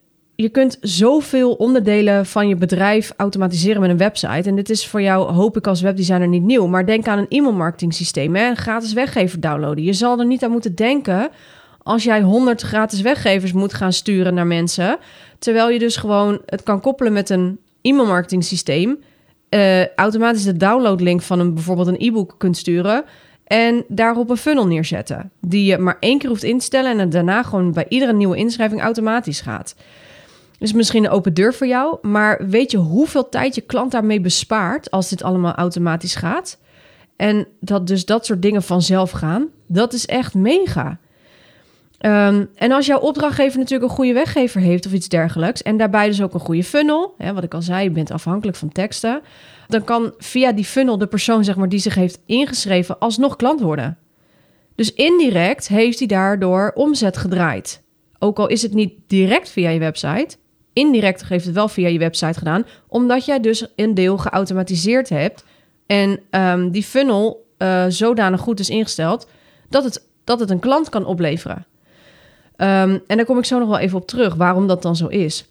je 0.43 0.49
kunt 0.49 0.79
zoveel 0.81 1.53
onderdelen 1.53 2.27
van 2.27 2.49
je 2.49 2.57
bedrijf 2.57 3.13
automatiseren 3.17 3.81
met 3.81 3.91
een 3.91 3.97
website. 3.97 4.49
En 4.49 4.57
dit 4.57 4.71
is 4.71 4.87
voor 4.87 5.03
jou, 5.03 5.33
hoop 5.33 5.57
ik 5.57 5.67
als 5.67 5.81
webdesigner, 5.81 6.29
niet 6.29 6.43
nieuw. 6.43 6.67
Maar 6.67 6.87
denk 6.87 7.07
aan 7.07 7.19
een 7.19 7.29
e-mailmarketing 7.29 7.95
systeem. 7.95 8.35
Hè? 8.35 8.49
Een 8.49 8.57
gratis 8.57 8.93
weggever 8.93 9.41
downloaden. 9.41 9.85
Je 9.85 9.93
zal 9.93 10.19
er 10.19 10.27
niet 10.27 10.45
aan 10.45 10.51
moeten 10.51 10.75
denken 10.75 11.31
als 11.83 12.05
jij 12.05 12.23
100 12.23 12.63
gratis 12.63 13.01
weggevers 13.01 13.53
moet 13.53 13.75
gaan 13.75 13.93
sturen 13.93 14.35
naar 14.35 14.47
mensen, 14.47 14.99
terwijl 15.39 15.71
je 15.71 15.79
dus 15.79 15.97
gewoon 15.97 16.41
het 16.47 16.63
kan 16.63 16.81
koppelen 16.81 17.13
met 17.13 17.31
een 17.31 17.59
e-mailmarketing 17.83 18.45
systeem, 18.45 18.99
uh, 19.51 19.87
automatisch 19.87 20.45
de 20.45 20.57
downloadlink 20.57 21.23
van 21.23 21.39
een 21.41 21.55
bijvoorbeeld 21.55 21.87
een 21.87 22.07
e-book 22.07 22.35
kunt 22.39 22.57
sturen 22.57 23.05
en 23.45 23.85
daarop 23.89 24.31
een 24.31 24.37
funnel 24.37 24.67
neerzetten, 24.67 25.31
die 25.41 25.65
je 25.65 25.79
maar 25.79 25.97
één 26.01 26.19
keer 26.19 26.29
hoeft 26.29 26.43
in 26.43 26.59
te 26.59 26.65
stellen 26.65 26.91
en 26.91 26.99
het 26.99 27.13
daarna 27.13 27.43
gewoon 27.43 27.73
bij 27.73 27.87
iedere 27.89 28.13
nieuwe 28.13 28.37
inschrijving 28.37 28.81
automatisch 28.81 29.41
gaat. 29.41 29.75
Dus 30.62 30.73
misschien 30.73 31.04
een 31.04 31.11
open 31.11 31.35
deur 31.35 31.54
voor 31.54 31.66
jou, 31.66 31.99
maar 32.02 32.47
weet 32.49 32.71
je 32.71 32.76
hoeveel 32.76 33.28
tijd 33.28 33.54
je 33.54 33.61
klant 33.61 33.90
daarmee 33.92 34.21
bespaart 34.21 34.90
als 34.90 35.09
dit 35.09 35.23
allemaal 35.23 35.54
automatisch 35.54 36.14
gaat? 36.14 36.59
En 37.16 37.47
dat 37.61 37.87
dus 37.87 38.04
dat 38.04 38.26
soort 38.26 38.42
dingen 38.42 38.62
vanzelf 38.62 39.11
gaan, 39.11 39.49
dat 39.66 39.92
is 39.92 40.07
echt 40.07 40.35
mega. 40.35 40.99
Um, 42.00 42.49
en 42.54 42.73
als 42.73 42.87
jouw 42.87 42.99
opdrachtgever 42.99 43.59
natuurlijk 43.59 43.90
een 43.90 43.97
goede 43.97 44.12
weggever 44.12 44.61
heeft 44.61 44.87
of 44.87 44.92
iets 44.92 45.09
dergelijks, 45.09 45.62
en 45.62 45.76
daarbij 45.76 46.07
dus 46.07 46.23
ook 46.23 46.35
een 46.35 46.40
goede 46.40 46.64
funnel, 46.64 47.14
hè, 47.19 47.33
wat 47.33 47.45
ik 47.45 47.54
al 47.54 47.62
zei, 47.62 47.85
je 47.85 47.90
bent 47.90 48.11
afhankelijk 48.11 48.57
van 48.57 48.73
teksten, 48.73 49.21
dan 49.69 49.85
kan 49.85 50.14
via 50.19 50.52
die 50.52 50.64
funnel 50.64 50.99
de 50.99 51.07
persoon 51.07 51.45
zeg 51.45 51.57
maar, 51.57 51.69
die 51.69 51.78
zich 51.78 51.95
heeft 51.95 52.21
ingeschreven 52.26 52.99
alsnog 52.99 53.37
klant 53.37 53.61
worden. 53.61 53.99
Dus 54.75 54.92
indirect 54.95 55.69
heeft 55.69 55.99
hij 55.99 56.09
daardoor 56.09 56.73
omzet 56.75 57.16
gedraaid. 57.16 57.83
Ook 58.19 58.38
al 58.38 58.47
is 58.47 58.62
het 58.62 58.75
niet 58.75 58.92
direct 59.07 59.50
via 59.50 59.71
je 59.71 59.78
website, 59.78 60.37
indirect 60.73 61.29
heeft 61.29 61.45
het 61.45 61.55
wel 61.55 61.69
via 61.69 61.88
je 61.88 61.99
website 61.99 62.38
gedaan, 62.38 62.67
omdat 62.88 63.25
jij 63.25 63.41
dus 63.41 63.67
een 63.76 63.95
deel 63.95 64.19
geautomatiseerd 64.19 65.09
hebt 65.09 65.45
en 65.87 66.21
um, 66.31 66.71
die 66.71 66.83
funnel 66.83 67.47
uh, 67.59 67.85
zodanig 67.88 68.41
goed 68.41 68.61
is 68.61 68.71
ingesteld 68.71 69.29
dat 69.69 69.85
het, 69.85 70.07
dat 70.25 70.41
het 70.41 70.50
een 70.50 70.59
klant 70.59 70.88
kan 70.88 71.05
opleveren. 71.05 71.67
Um, 72.57 73.02
en 73.07 73.17
daar 73.17 73.25
kom 73.25 73.38
ik 73.38 73.45
zo 73.45 73.59
nog 73.59 73.69
wel 73.69 73.79
even 73.79 73.99
op 73.99 74.07
terug, 74.07 74.35
waarom 74.35 74.67
dat 74.67 74.83
dan 74.83 74.97
zo 74.97 75.07
is. 75.07 75.45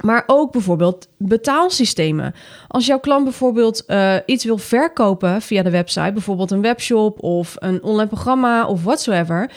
Maar 0.00 0.24
ook 0.26 0.52
bijvoorbeeld 0.52 1.08
betaalsystemen. 1.16 2.34
Als 2.68 2.86
jouw 2.86 2.98
klant 2.98 3.24
bijvoorbeeld 3.24 3.84
uh, 3.86 4.16
iets 4.26 4.44
wil 4.44 4.58
verkopen 4.58 5.42
via 5.42 5.62
de 5.62 5.70
website, 5.70 6.12
bijvoorbeeld 6.12 6.50
een 6.50 6.62
webshop 6.62 7.22
of 7.22 7.56
een 7.58 7.82
online 7.82 8.08
programma 8.08 8.66
of 8.66 8.82
whatsoever, 8.82 9.50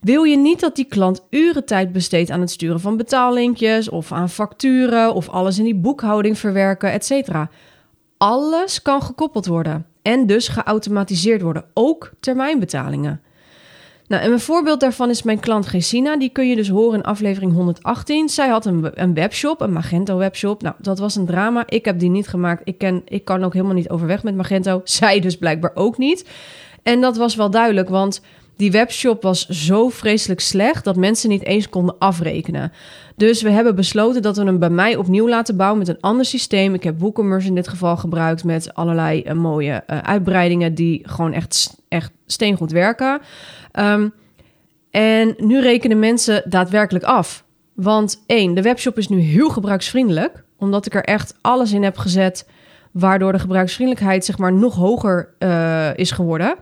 wil 0.00 0.22
je 0.22 0.36
niet 0.36 0.60
dat 0.60 0.76
die 0.76 0.84
klant 0.84 1.26
uren 1.30 1.64
tijd 1.64 1.92
besteedt 1.92 2.30
aan 2.30 2.40
het 2.40 2.50
sturen 2.50 2.80
van 2.80 2.96
betaallinkjes 2.96 3.88
of 3.88 4.12
aan 4.12 4.30
facturen 4.30 5.14
of 5.14 5.28
alles 5.28 5.58
in 5.58 5.64
die 5.64 5.74
boekhouding 5.74 6.38
verwerken, 6.38 6.92
etc. 6.92 7.30
Alles 8.18 8.82
kan 8.82 9.02
gekoppeld 9.02 9.46
worden 9.46 9.86
en 10.02 10.26
dus 10.26 10.48
geautomatiseerd 10.48 11.42
worden, 11.42 11.64
ook 11.74 12.10
termijnbetalingen. 12.20 13.20
Nou, 14.08 14.22
en 14.22 14.32
een 14.32 14.40
voorbeeld 14.40 14.80
daarvan 14.80 15.10
is 15.10 15.22
mijn 15.22 15.40
klant 15.40 15.66
Gesina. 15.66 16.16
Die 16.16 16.28
kun 16.28 16.48
je 16.48 16.56
dus 16.56 16.68
horen 16.68 16.98
in 16.98 17.04
aflevering 17.04 17.52
118. 17.52 18.28
Zij 18.28 18.48
had 18.48 18.66
een, 18.66 18.90
een 18.94 19.14
webshop, 19.14 19.60
een 19.60 19.72
Magento 19.72 20.16
webshop. 20.16 20.62
Nou, 20.62 20.74
dat 20.78 20.98
was 20.98 21.16
een 21.16 21.26
drama. 21.26 21.64
Ik 21.66 21.84
heb 21.84 21.98
die 21.98 22.10
niet 22.10 22.28
gemaakt. 22.28 22.62
Ik, 22.64 22.78
ken, 22.78 23.02
ik 23.04 23.24
kan 23.24 23.44
ook 23.44 23.52
helemaal 23.52 23.74
niet 23.74 23.90
overweg 23.90 24.22
met 24.22 24.36
Magento. 24.36 24.80
Zij 24.84 25.20
dus 25.20 25.36
blijkbaar 25.36 25.70
ook 25.74 25.98
niet. 25.98 26.28
En 26.82 27.00
dat 27.00 27.16
was 27.16 27.34
wel 27.34 27.50
duidelijk, 27.50 27.88
want 27.88 28.20
die 28.58 28.70
webshop 28.70 29.22
was 29.22 29.48
zo 29.48 29.88
vreselijk 29.88 30.40
slecht 30.40 30.84
dat 30.84 30.96
mensen 30.96 31.28
niet 31.28 31.44
eens 31.44 31.68
konden 31.68 31.98
afrekenen. 31.98 32.72
Dus 33.16 33.42
we 33.42 33.50
hebben 33.50 33.74
besloten 33.74 34.22
dat 34.22 34.36
we 34.36 34.44
hem 34.44 34.58
bij 34.58 34.70
mij 34.70 34.96
opnieuw 34.96 35.28
laten 35.28 35.56
bouwen 35.56 35.78
met 35.78 35.88
een 35.88 36.00
ander 36.00 36.24
systeem. 36.24 36.74
Ik 36.74 36.82
heb 36.82 37.00
WooCommerce 37.00 37.48
in 37.48 37.54
dit 37.54 37.68
geval 37.68 37.96
gebruikt 37.96 38.44
met 38.44 38.74
allerlei 38.74 39.22
uh, 39.26 39.32
mooie 39.32 39.84
uh, 39.86 39.98
uitbreidingen 39.98 40.74
die 40.74 41.02
gewoon 41.02 41.32
echt, 41.32 41.76
echt 41.88 42.10
steengoed 42.26 42.70
werken. 42.70 43.20
Um, 43.72 44.12
en 44.90 45.34
nu 45.36 45.60
rekenen 45.60 45.98
mensen 45.98 46.42
daadwerkelijk 46.44 47.04
af. 47.04 47.44
Want 47.74 48.22
één, 48.26 48.54
de 48.54 48.62
webshop 48.62 48.98
is 48.98 49.08
nu 49.08 49.20
heel 49.20 49.48
gebruiksvriendelijk, 49.48 50.44
omdat 50.56 50.86
ik 50.86 50.94
er 50.94 51.04
echt 51.04 51.34
alles 51.40 51.72
in 51.72 51.82
heb 51.82 51.96
gezet, 51.96 52.48
waardoor 52.92 53.32
de 53.32 53.38
gebruiksvriendelijkheid 53.38 54.24
zeg 54.24 54.38
maar 54.38 54.52
nog 54.52 54.74
hoger 54.74 55.34
uh, 55.38 55.96
is 55.96 56.10
geworden. 56.10 56.56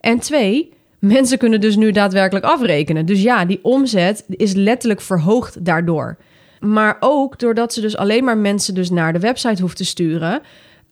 En 0.00 0.18
twee, 0.18 0.72
mensen 1.02 1.38
kunnen 1.38 1.60
dus 1.60 1.76
nu 1.76 1.90
daadwerkelijk 1.90 2.44
afrekenen. 2.44 3.06
Dus 3.06 3.22
ja, 3.22 3.44
die 3.44 3.58
omzet 3.62 4.24
is 4.28 4.52
letterlijk 4.52 5.00
verhoogd 5.00 5.64
daardoor. 5.64 6.16
Maar 6.60 6.96
ook 7.00 7.38
doordat 7.38 7.72
ze 7.72 7.80
dus 7.80 7.96
alleen 7.96 8.24
maar 8.24 8.36
mensen 8.36 8.74
dus 8.74 8.90
naar 8.90 9.12
de 9.12 9.18
website 9.18 9.62
hoeft 9.62 9.76
te 9.76 9.84
sturen, 9.84 10.42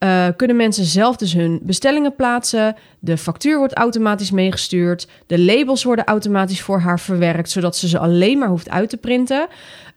uh, 0.03 0.27
kunnen 0.35 0.55
mensen 0.55 0.85
zelf 0.85 1.15
dus 1.15 1.33
hun 1.33 1.59
bestellingen 1.63 2.15
plaatsen. 2.15 2.75
De 2.99 3.17
factuur 3.17 3.57
wordt 3.57 3.73
automatisch 3.73 4.31
meegestuurd. 4.31 5.07
De 5.27 5.39
labels 5.39 5.83
worden 5.83 6.05
automatisch 6.05 6.61
voor 6.61 6.79
haar 6.79 6.99
verwerkt, 6.99 7.49
zodat 7.49 7.75
ze 7.75 7.87
ze 7.87 7.99
alleen 7.99 8.37
maar 8.37 8.47
hoeft 8.47 8.69
uit 8.69 8.89
te 8.89 8.97
printen. 8.97 9.47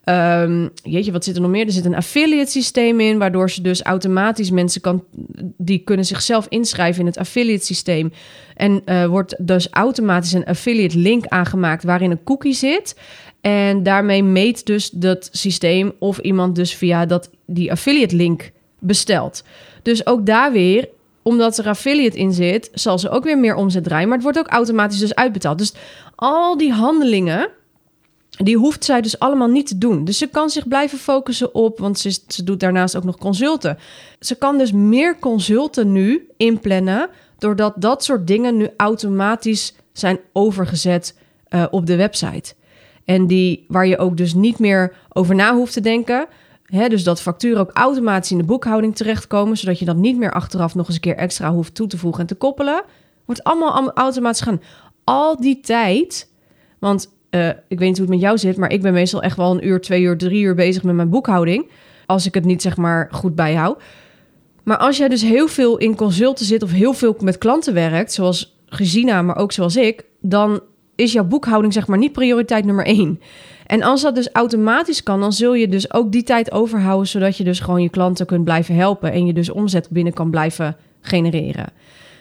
Um, 0.09 0.71
jeetje, 0.83 1.13
wat 1.13 1.25
zit 1.25 1.35
er 1.35 1.41
nog 1.41 1.51
meer? 1.51 1.67
Er 1.67 1.73
zit 1.73 1.85
een 1.85 1.95
affiliate 1.95 2.51
systeem 2.51 3.01
in, 3.01 3.19
waardoor 3.19 3.51
ze 3.51 3.63
dus 3.63 3.83
automatisch 3.83 4.51
mensen 4.51 4.81
kan, 4.81 5.05
die 5.57 5.79
kunnen 5.79 6.05
zichzelf 6.05 6.47
inschrijven 6.49 7.01
in 7.01 7.07
het 7.07 7.19
affiliate 7.19 7.65
systeem. 7.65 8.13
En 8.57 8.83
uh, 8.87 9.07
wordt 9.07 9.47
dus 9.47 9.69
automatisch 9.71 10.33
een 10.33 10.45
affiliate 10.45 10.99
link 10.99 11.27
aangemaakt 11.27 11.85
waarin 11.85 12.11
een 12.11 12.25
cookie 12.25 12.53
zit. 12.53 12.97
En 13.41 13.83
daarmee 13.83 14.23
meet 14.23 14.67
dus 14.67 14.91
dat 14.91 15.29
systeem 15.33 15.93
of 15.99 16.19
iemand 16.19 16.57
dus 16.57 16.75
via 16.75 17.07
dat, 17.07 17.31
die 17.47 17.71
affiliate 17.71 18.17
link 18.17 18.51
bestelt. 18.79 19.45
Dus 19.83 20.07
ook 20.07 20.27
daar 20.27 20.53
weer, 20.53 20.89
omdat 21.23 21.59
er 21.59 21.69
affiliate 21.69 22.19
in 22.19 22.33
zit, 22.33 22.71
zal 22.73 22.99
ze 22.99 23.09
ook 23.11 23.25
weer 23.25 23.39
meer 23.39 23.55
omzet 23.55 23.85
draaien. 23.85 24.09
Maar 24.09 24.17
het 24.17 24.25
wordt 24.25 24.39
ook 24.39 24.49
automatisch 24.49 24.99
dus 24.99 25.15
uitbetaald. 25.15 25.59
Dus 25.59 25.75
al 26.15 26.57
die 26.57 26.73
handelingen, 26.73 27.49
die 28.37 28.57
hoeft 28.57 28.85
zij 28.85 29.01
dus 29.01 29.19
allemaal 29.19 29.49
niet 29.49 29.67
te 29.67 29.79
doen. 29.79 30.05
Dus 30.05 30.19
ze 30.19 30.27
kan 30.27 30.51
zich 30.51 30.69
blijven 30.69 30.99
focussen 30.99 31.55
op, 31.55 31.79
want 31.79 31.99
ze, 31.99 32.19
ze 32.29 32.45
doet 32.45 32.61
daarnaast 32.61 32.97
ook 32.97 33.05
nog 33.05 33.19
consulten. 33.19 33.79
Ze 34.21 34.35
kan 34.35 34.59
dus 34.59 34.73
meer 34.73 35.19
consulten 35.19 35.93
nu 35.93 36.29
inplannen, 36.37 37.09
doordat 37.39 37.75
dat 37.77 38.05
soort 38.05 38.27
dingen 38.27 38.57
nu 38.57 38.69
automatisch 38.77 39.75
zijn 39.93 40.19
overgezet 40.33 41.19
uh, 41.49 41.65
op 41.71 41.87
de 41.87 41.97
website. 41.97 42.55
En 43.05 43.27
die 43.27 43.65
waar 43.69 43.87
je 43.87 43.99
ook 43.99 44.17
dus 44.17 44.35
niet 44.35 44.59
meer 44.59 44.97
over 45.13 45.35
na 45.35 45.55
hoeft 45.55 45.73
te 45.73 45.81
denken 45.81 46.29
dus 46.89 47.05
dat 47.05 47.23
facturen 47.23 47.61
ook 47.61 47.71
automatisch 47.73 48.31
in 48.31 48.39
de 48.39 48.45
boekhouding 48.45 48.97
terechtkomen, 48.97 49.57
zodat 49.57 49.79
je 49.79 49.85
dat 49.85 49.97
niet 49.97 50.17
meer 50.17 50.33
achteraf 50.33 50.75
nog 50.75 50.87
eens 50.87 50.95
een 50.95 51.01
keer 51.01 51.17
extra 51.17 51.53
hoeft 51.53 51.75
toe 51.75 51.87
te 51.87 51.99
voegen 51.99 52.21
en 52.21 52.27
te 52.27 52.35
koppelen. 52.35 52.83
Wordt 53.25 53.45
allemaal 53.45 53.93
automatisch 53.93 54.41
gaan. 54.41 54.61
Al 55.05 55.41
die 55.41 55.61
tijd, 55.61 56.31
want 56.79 57.13
uh, 57.35 57.49
ik 57.49 57.79
weet 57.79 57.89
niet 57.89 57.99
hoe 57.99 58.07
het 58.07 58.15
met 58.15 58.21
jou 58.21 58.39
zit, 58.39 58.57
maar 58.57 58.73
ik 58.73 58.83
ben 58.83 58.93
meestal 58.93 59.23
echt 59.23 59.37
wel 59.37 59.51
een 59.51 59.67
uur, 59.67 59.81
twee 59.81 60.03
uur, 60.03 60.19
drie 60.19 60.43
uur 60.43 60.55
bezig 60.55 60.83
met 60.83 60.95
mijn 60.95 61.09
boekhouding. 61.09 61.71
Als 62.07 62.27
ik 62.27 62.35
het 62.35 62.45
niet 62.45 62.63
zeg 62.63 62.77
maar 62.77 63.09
goed 63.11 63.35
bijhoud. 63.35 63.83
Maar 64.63 64.77
als 64.77 64.97
jij 64.97 65.09
dus 65.09 65.23
heel 65.23 65.49
veel 65.49 65.77
in 65.77 65.97
consulten 65.97 66.47
zit 66.47 66.63
of 66.63 66.71
heel 66.71 66.93
veel 66.93 67.17
met 67.21 67.39
klanten 67.39 67.75
werkt, 67.75 68.13
zoals 68.13 68.57
Gesina, 68.67 69.23
maar 69.23 69.37
ook 69.37 69.53
zoals 69.53 69.77
ik, 69.77 70.05
dan 70.21 70.61
is 70.95 71.13
jouw 71.13 71.25
boekhouding 71.25 71.73
zeg 71.73 71.87
maar 71.87 71.99
niet 71.99 72.13
prioriteit 72.13 72.65
nummer 72.65 72.87
één. 72.87 73.21
En 73.67 73.83
als 73.83 74.03
dat 74.03 74.15
dus 74.15 74.29
automatisch 74.33 75.03
kan, 75.03 75.21
dan 75.21 75.33
zul 75.33 75.55
je 75.55 75.69
dus 75.69 75.93
ook 75.93 76.13
die 76.13 76.23
tijd 76.23 76.53
overhouden, 76.53 77.09
zodat 77.09 77.37
je 77.37 77.45
dus 77.45 77.61
gewoon 77.61 77.83
je 77.83 77.91
klanten 77.91 78.27
kunt 78.27 78.45
blijven 78.45 78.75
helpen 78.75 79.13
en 79.13 79.27
je 79.27 79.33
dus 79.33 79.51
omzet 79.51 79.91
binnen 79.91 80.13
kan 80.13 80.31
blijven 80.31 80.77
genereren. 81.01 81.73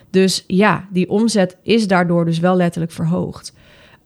Dus 0.10 0.44
ja, 0.48 0.88
die 0.92 1.10
omzet 1.10 1.58
is 1.64 1.88
daardoor 1.88 2.26
dus 2.26 2.40
wel 2.40 2.56
letterlijk 2.56 2.92
verhoogd. 2.92 3.54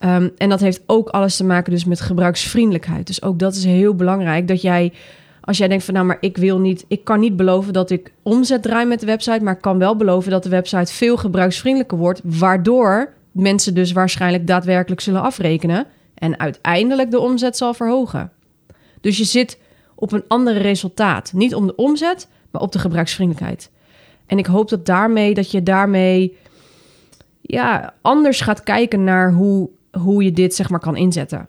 Um, 0.00 0.30
en 0.36 0.48
dat 0.48 0.60
heeft 0.60 0.82
ook 0.86 1.08
alles 1.08 1.36
te 1.36 1.44
maken 1.44 1.72
dus 1.72 1.84
met 1.84 2.00
gebruiksvriendelijkheid. 2.00 3.06
Dus 3.06 3.22
ook 3.22 3.38
dat 3.38 3.54
is 3.54 3.64
heel 3.64 3.94
belangrijk 3.94 4.48
dat 4.48 4.62
jij 4.62 4.92
als 5.48 5.58
jij 5.58 5.68
denkt 5.68 5.84
van 5.84 5.94
nou, 5.94 6.06
maar 6.06 6.16
ik 6.20 6.36
wil 6.36 6.58
niet, 6.58 6.84
ik 6.88 7.04
kan 7.04 7.20
niet 7.20 7.36
beloven 7.36 7.72
dat 7.72 7.90
ik 7.90 8.12
omzet 8.22 8.62
draai 8.62 8.86
met 8.86 9.00
de 9.00 9.06
website, 9.06 9.44
maar 9.44 9.54
ik 9.54 9.60
kan 9.60 9.78
wel 9.78 9.96
beloven 9.96 10.30
dat 10.30 10.42
de 10.42 10.48
website 10.48 10.92
veel 10.92 11.16
gebruiksvriendelijker 11.16 11.98
wordt, 11.98 12.20
waardoor 12.24 13.12
mensen 13.32 13.74
dus 13.74 13.92
waarschijnlijk 13.92 14.46
daadwerkelijk 14.46 15.00
zullen 15.00 15.22
afrekenen 15.22 15.86
en 16.14 16.40
uiteindelijk 16.40 17.10
de 17.10 17.20
omzet 17.20 17.56
zal 17.56 17.74
verhogen. 17.74 18.32
Dus 19.00 19.18
je 19.18 19.24
zit 19.24 19.58
op 19.94 20.12
een 20.12 20.24
ander 20.28 20.56
resultaat. 20.56 21.32
Niet 21.32 21.54
om 21.54 21.66
de 21.66 21.76
omzet, 21.76 22.28
maar 22.50 22.62
op 22.62 22.72
de 22.72 22.78
gebruiksvriendelijkheid. 22.78 23.70
En 24.26 24.38
ik 24.38 24.46
hoop 24.46 24.68
dat 24.68 24.86
daarmee 24.86 25.34
dat 25.34 25.50
je 25.50 25.62
daarmee 25.62 26.36
ja, 27.40 27.94
anders 28.00 28.40
gaat 28.40 28.62
kijken 28.62 29.04
naar 29.04 29.32
hoe, 29.32 29.68
hoe 29.90 30.24
je 30.24 30.32
dit 30.32 30.54
zeg 30.54 30.70
maar 30.70 30.80
kan 30.80 30.96
inzetten. 30.96 31.48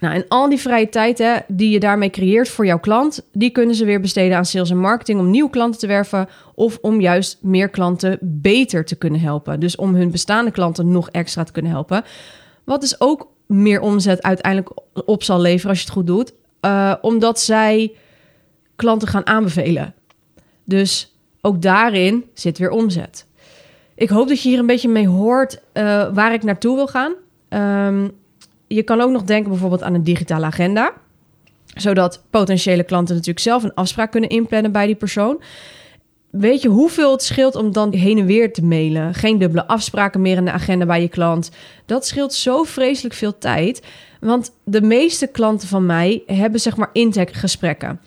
Nou, 0.00 0.14
en 0.14 0.24
al 0.28 0.48
die 0.48 0.58
vrije 0.58 0.88
tijd 0.88 1.18
hè, 1.18 1.36
die 1.48 1.70
je 1.70 1.80
daarmee 1.80 2.10
creëert 2.10 2.48
voor 2.48 2.66
jouw 2.66 2.78
klant, 2.78 3.26
die 3.32 3.50
kunnen 3.50 3.74
ze 3.74 3.84
weer 3.84 4.00
besteden 4.00 4.36
aan 4.36 4.44
sales 4.44 4.70
en 4.70 4.78
marketing 4.78 5.18
om 5.18 5.30
nieuwe 5.30 5.50
klanten 5.50 5.80
te 5.80 5.86
werven 5.86 6.28
of 6.54 6.78
om 6.80 7.00
juist 7.00 7.38
meer 7.42 7.68
klanten 7.68 8.18
beter 8.20 8.84
te 8.84 8.96
kunnen 8.96 9.20
helpen. 9.20 9.60
Dus 9.60 9.76
om 9.76 9.94
hun 9.94 10.10
bestaande 10.10 10.50
klanten 10.50 10.92
nog 10.92 11.10
extra 11.10 11.44
te 11.44 11.52
kunnen 11.52 11.70
helpen. 11.70 12.04
Wat 12.64 12.80
dus 12.80 13.00
ook 13.00 13.28
meer 13.46 13.80
omzet 13.80 14.22
uiteindelijk 14.22 14.80
op 15.04 15.22
zal 15.22 15.40
leveren 15.40 15.68
als 15.68 15.78
je 15.78 15.84
het 15.84 15.94
goed 15.94 16.06
doet. 16.06 16.32
Uh, 16.60 16.94
omdat 17.00 17.40
zij 17.40 17.92
klanten 18.76 19.08
gaan 19.08 19.26
aanbevelen. 19.26 19.94
Dus 20.64 21.14
ook 21.40 21.62
daarin 21.62 22.24
zit 22.34 22.58
weer 22.58 22.70
omzet. 22.70 23.26
Ik 23.94 24.08
hoop 24.08 24.28
dat 24.28 24.42
je 24.42 24.48
hier 24.48 24.58
een 24.58 24.66
beetje 24.66 24.88
mee 24.88 25.08
hoort 25.08 25.60
uh, 25.74 26.14
waar 26.14 26.32
ik 26.32 26.42
naartoe 26.42 26.76
wil 26.76 26.86
gaan. 26.86 27.12
Um, 27.50 28.10
je 28.66 28.82
kan 28.82 29.00
ook 29.00 29.10
nog 29.10 29.22
denken 29.22 29.50
bijvoorbeeld 29.50 29.82
aan 29.82 29.94
een 29.94 30.04
digitale 30.04 30.46
agenda. 30.46 30.92
Zodat 31.74 32.24
potentiële 32.30 32.82
klanten 32.82 33.14
natuurlijk 33.14 33.44
zelf 33.44 33.62
een 33.62 33.74
afspraak 33.74 34.10
kunnen 34.10 34.30
inplannen 34.30 34.72
bij 34.72 34.86
die 34.86 34.94
persoon. 34.94 35.42
Weet 36.30 36.62
je 36.62 36.68
hoeveel 36.68 37.12
het 37.12 37.22
scheelt 37.22 37.56
om 37.56 37.72
dan 37.72 37.94
heen 37.94 38.18
en 38.18 38.26
weer 38.26 38.52
te 38.52 38.64
mailen? 38.64 39.14
Geen 39.14 39.38
dubbele 39.38 39.66
afspraken 39.66 40.20
meer 40.20 40.36
in 40.36 40.44
de 40.44 40.50
agenda 40.50 40.86
bij 40.86 41.00
je 41.00 41.08
klant. 41.08 41.50
Dat 41.86 42.06
scheelt 42.06 42.34
zo 42.34 42.62
vreselijk 42.62 43.14
veel 43.14 43.38
tijd. 43.38 43.82
Want 44.20 44.52
de 44.64 44.82
meeste 44.82 45.26
klanten 45.26 45.68
van 45.68 45.86
mij 45.86 46.22
hebben 46.26 46.60
zeg 46.60 46.76
maar 46.76 46.90
intakegesprekken. 46.92 48.00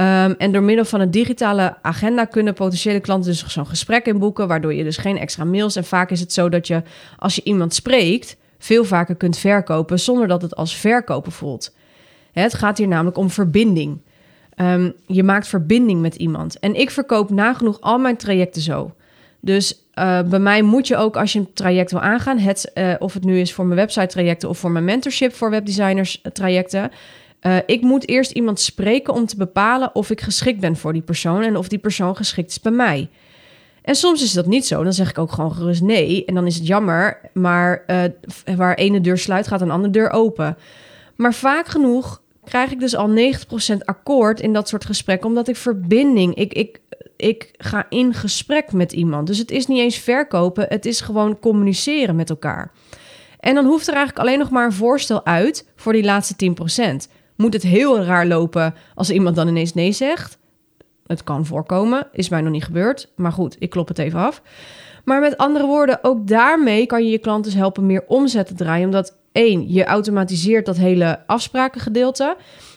Um, 0.00 0.34
en 0.38 0.52
door 0.52 0.62
middel 0.62 0.84
van 0.84 1.00
een 1.00 1.10
digitale 1.10 1.76
agenda 1.82 2.24
kunnen 2.24 2.54
potentiële 2.54 3.00
klanten 3.00 3.30
dus 3.30 3.46
zo'n 3.46 3.66
gesprek 3.66 4.06
inboeken, 4.06 4.48
waardoor 4.48 4.74
je 4.74 4.84
dus 4.84 4.96
geen 4.96 5.18
extra 5.18 5.44
mails. 5.44 5.76
En 5.76 5.84
vaak 5.84 6.10
is 6.10 6.20
het 6.20 6.32
zo 6.32 6.48
dat 6.48 6.66
je, 6.66 6.82
als 7.18 7.34
je 7.34 7.42
iemand 7.44 7.74
spreekt, 7.74 8.36
veel 8.58 8.84
vaker 8.84 9.14
kunt 9.14 9.38
verkopen 9.38 10.00
zonder 10.00 10.28
dat 10.28 10.42
het 10.42 10.56
als 10.56 10.76
verkopen 10.76 11.32
voelt. 11.32 11.74
Het 12.32 12.54
gaat 12.54 12.78
hier 12.78 12.88
namelijk 12.88 13.16
om 13.16 13.30
verbinding. 13.30 14.00
Um, 14.56 14.92
je 15.06 15.22
maakt 15.22 15.48
verbinding 15.48 16.00
met 16.00 16.14
iemand. 16.14 16.58
En 16.58 16.74
ik 16.74 16.90
verkoop 16.90 17.30
nagenoeg 17.30 17.80
al 17.80 17.98
mijn 17.98 18.16
trajecten 18.16 18.62
zo. 18.62 18.94
Dus 19.40 19.84
uh, 19.94 20.22
bij 20.22 20.38
mij 20.38 20.62
moet 20.62 20.86
je 20.86 20.96
ook, 20.96 21.16
als 21.16 21.32
je 21.32 21.38
een 21.38 21.52
traject 21.52 21.90
wil 21.90 22.00
aangaan, 22.00 22.38
het, 22.38 22.70
uh, 22.74 22.94
of 22.98 23.14
het 23.14 23.24
nu 23.24 23.40
is 23.40 23.52
voor 23.52 23.64
mijn 23.64 23.78
website 23.78 24.06
trajecten 24.06 24.48
of 24.48 24.58
voor 24.58 24.70
mijn 24.70 24.84
mentorship 24.84 25.34
voor 25.34 25.50
webdesigners 25.50 26.20
uh, 26.22 26.32
trajecten, 26.32 26.90
ik 27.66 27.80
moet 27.80 28.08
eerst 28.08 28.30
iemand 28.30 28.60
spreken 28.60 29.14
om 29.14 29.26
te 29.26 29.36
bepalen 29.36 29.94
of 29.94 30.10
ik 30.10 30.20
geschikt 30.20 30.60
ben 30.60 30.76
voor 30.76 30.92
die 30.92 31.02
persoon 31.02 31.42
en 31.42 31.56
of 31.56 31.68
die 31.68 31.78
persoon 31.78 32.16
geschikt 32.16 32.50
is 32.50 32.60
bij 32.60 32.72
mij. 32.72 33.08
En 33.82 33.94
soms 33.94 34.22
is 34.22 34.32
dat 34.32 34.46
niet 34.46 34.66
zo. 34.66 34.82
Dan 34.82 34.92
zeg 34.92 35.10
ik 35.10 35.18
ook 35.18 35.32
gewoon 35.32 35.52
gerust 35.52 35.82
nee. 35.82 36.24
En 36.24 36.34
dan 36.34 36.46
is 36.46 36.54
het 36.54 36.66
jammer. 36.66 37.20
Maar 37.32 37.84
uh, 37.86 38.56
waar 38.56 38.74
ene 38.74 39.00
deur 39.00 39.18
sluit, 39.18 39.46
gaat 39.46 39.60
een 39.60 39.70
andere 39.70 39.92
deur 39.92 40.10
open. 40.10 40.56
Maar 41.16 41.34
vaak 41.34 41.68
genoeg 41.68 42.22
krijg 42.44 42.70
ik 42.70 42.80
dus 42.80 42.96
al 42.96 43.10
90% 43.74 43.78
akkoord 43.84 44.40
in 44.40 44.52
dat 44.52 44.68
soort 44.68 44.84
gesprekken. 44.84 45.28
Omdat 45.28 45.48
ik 45.48 45.56
verbinding. 45.56 46.34
Ik, 46.34 46.52
ik, 46.52 46.80
ik 47.16 47.50
ga 47.56 47.86
in 47.88 48.14
gesprek 48.14 48.72
met 48.72 48.92
iemand. 48.92 49.26
Dus 49.26 49.38
het 49.38 49.50
is 49.50 49.66
niet 49.66 49.78
eens 49.78 49.98
verkopen. 49.98 50.66
Het 50.68 50.86
is 50.86 51.00
gewoon 51.00 51.38
communiceren 51.38 52.16
met 52.16 52.30
elkaar. 52.30 52.72
En 53.40 53.54
dan 53.54 53.64
hoeft 53.64 53.88
er 53.88 53.94
eigenlijk 53.94 54.26
alleen 54.26 54.38
nog 54.38 54.50
maar 54.50 54.64
een 54.64 54.72
voorstel 54.72 55.26
uit 55.26 55.66
voor 55.76 55.92
die 55.92 56.04
laatste 56.04 56.54
10% 57.06 57.16
moet 57.38 57.52
het 57.52 57.62
heel 57.62 58.02
raar 58.02 58.26
lopen 58.26 58.74
als 58.94 59.10
iemand 59.10 59.36
dan 59.36 59.48
ineens 59.48 59.74
nee 59.74 59.92
zegt. 59.92 60.38
Het 61.08 61.24
kan 61.24 61.46
voorkomen, 61.46 62.06
is 62.12 62.28
mij 62.28 62.40
nog 62.40 62.52
niet 62.52 62.64
gebeurd. 62.64 63.12
Maar 63.16 63.32
goed, 63.32 63.56
ik 63.58 63.70
klop 63.70 63.88
het 63.88 63.98
even 63.98 64.20
af. 64.20 64.42
Maar 65.04 65.20
met 65.20 65.36
andere 65.36 65.66
woorden, 65.66 65.98
ook 66.02 66.26
daarmee 66.26 66.86
kan 66.86 67.04
je 67.04 67.10
je 67.10 67.18
klant 67.18 67.44
dus 67.44 67.54
helpen 67.54 67.86
meer 67.86 68.04
omzet 68.06 68.46
te 68.46 68.54
draaien. 68.54 68.84
Omdat 68.84 69.16
één, 69.32 69.72
je 69.72 69.84
automatiseert 69.84 70.66
dat 70.66 70.76
hele 70.76 71.26
afsprakengedeelte. 71.26 72.36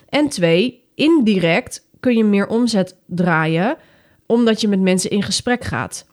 En 0.10 0.30
twee, 0.30 0.84
indirect 0.96 1.88
kun 2.00 2.18
je 2.18 2.24
meer 2.24 2.48
omzet 2.48 2.96
draaien 3.06 3.78
omdat 4.26 4.62
je 4.62 4.68
met 4.68 4.82
mensen 4.82 5.10
in 5.10 5.24
gesprek 5.24 5.64
gaat. 5.64 6.06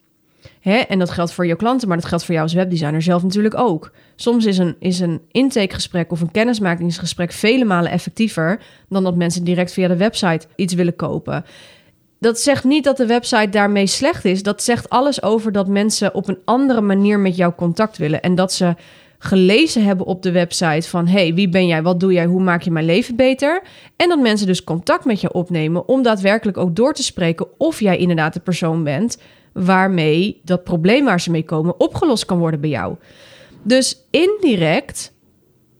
Hè? 0.60 0.76
En 0.76 0.98
dat 0.98 1.10
geldt 1.10 1.32
voor 1.32 1.46
je 1.46 1.56
klanten, 1.56 1.88
maar 1.88 1.96
dat 1.96 2.06
geldt 2.06 2.24
voor 2.24 2.34
jou 2.34 2.46
als 2.46 2.56
webdesigner 2.56 3.02
zelf 3.02 3.22
natuurlijk 3.22 3.58
ook. 3.58 3.92
Soms 4.16 4.44
is 4.44 4.58
een, 4.58 4.76
is 4.78 5.00
een 5.00 5.20
intakegesprek 5.30 6.12
of 6.12 6.20
een 6.20 6.30
kennismakingsgesprek 6.30 7.32
vele 7.32 7.64
malen 7.64 7.90
effectiever 7.90 8.60
dan 8.88 9.04
dat 9.04 9.16
mensen 9.16 9.44
direct 9.44 9.72
via 9.72 9.88
de 9.88 9.96
website 9.96 10.46
iets 10.56 10.74
willen 10.74 10.96
kopen. 10.96 11.44
Dat 12.20 12.40
zegt 12.40 12.64
niet 12.64 12.84
dat 12.84 12.96
de 12.96 13.06
website 13.06 13.48
daarmee 13.48 13.86
slecht 13.86 14.24
is. 14.24 14.42
Dat 14.42 14.62
zegt 14.62 14.88
alles 14.88 15.22
over 15.22 15.52
dat 15.52 15.68
mensen 15.68 16.14
op 16.14 16.28
een 16.28 16.38
andere 16.44 16.80
manier 16.80 17.18
met 17.18 17.36
jou 17.36 17.52
contact 17.54 17.96
willen. 17.96 18.22
En 18.22 18.34
dat 18.34 18.52
ze 18.52 18.74
gelezen 19.18 19.84
hebben 19.84 20.06
op 20.06 20.22
de 20.22 20.32
website 20.32 20.88
van... 20.88 21.06
hey, 21.06 21.34
wie 21.34 21.48
ben 21.48 21.66
jij, 21.66 21.82
wat 21.82 22.00
doe 22.00 22.12
jij, 22.12 22.24
hoe 22.24 22.42
maak 22.42 22.62
je 22.62 22.70
mijn 22.70 22.84
leven 22.84 23.16
beter? 23.16 23.62
En 23.96 24.08
dat 24.08 24.20
mensen 24.20 24.46
dus 24.46 24.64
contact 24.64 25.04
met 25.04 25.20
je 25.20 25.32
opnemen... 25.32 25.88
om 25.88 26.02
daadwerkelijk 26.02 26.56
ook 26.56 26.76
door 26.76 26.94
te 26.94 27.02
spreken 27.02 27.46
of 27.58 27.80
jij 27.80 27.96
inderdaad 27.96 28.32
de 28.32 28.40
persoon 28.40 28.84
bent 28.84 29.18
waarmee 29.52 30.40
dat 30.44 30.64
probleem 30.64 31.04
waar 31.04 31.20
ze 31.20 31.30
mee 31.30 31.44
komen 31.44 31.80
opgelost 31.80 32.24
kan 32.24 32.38
worden 32.38 32.60
bij 32.60 32.70
jou. 32.70 32.96
Dus 33.62 34.04
indirect 34.10 35.12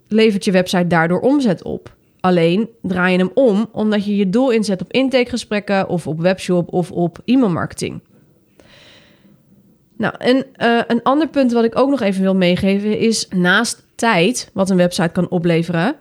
levert 0.08 0.44
je 0.44 0.50
website 0.50 0.86
daardoor 0.86 1.20
omzet 1.20 1.62
op. 1.62 1.96
Alleen 2.28 2.68
draai 2.82 3.12
je 3.12 3.18
hem 3.18 3.30
om 3.34 3.68
omdat 3.72 4.04
je 4.04 4.16
je 4.16 4.30
doel 4.30 4.50
inzet 4.50 4.80
op 4.80 4.92
intakegesprekken 4.92 5.88
of 5.88 6.06
op 6.06 6.20
webshop 6.20 6.72
of 6.72 6.90
op 6.90 7.18
e-mailmarketing. 7.24 8.00
Nou, 9.96 10.14
en 10.18 10.36
uh, 10.36 10.80
een 10.86 11.02
ander 11.02 11.28
punt 11.28 11.52
wat 11.52 11.64
ik 11.64 11.78
ook 11.78 11.90
nog 11.90 12.00
even 12.00 12.22
wil 12.22 12.34
meegeven 12.34 12.98
is 12.98 13.28
naast 13.28 13.84
tijd, 13.94 14.50
wat 14.52 14.70
een 14.70 14.76
website 14.76 15.08
kan 15.08 15.28
opleveren, 15.28 15.94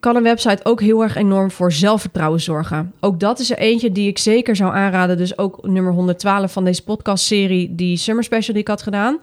kan 0.00 0.16
een 0.16 0.22
website 0.22 0.64
ook 0.64 0.80
heel 0.80 1.02
erg 1.02 1.16
enorm 1.16 1.50
voor 1.50 1.72
zelfvertrouwen 1.72 2.40
zorgen. 2.40 2.92
Ook 3.00 3.20
dat 3.20 3.38
is 3.38 3.50
er 3.50 3.58
eentje 3.58 3.92
die 3.92 4.08
ik 4.08 4.18
zeker 4.18 4.56
zou 4.56 4.74
aanraden. 4.74 5.16
Dus 5.16 5.38
ook 5.38 5.66
nummer 5.66 5.92
112 5.92 6.52
van 6.52 6.64
deze 6.64 6.84
podcastserie, 6.84 7.74
die 7.74 7.96
Summer 7.96 8.24
Special 8.24 8.52
die 8.52 8.62
ik 8.62 8.68
had 8.68 8.82
gedaan. 8.82 9.18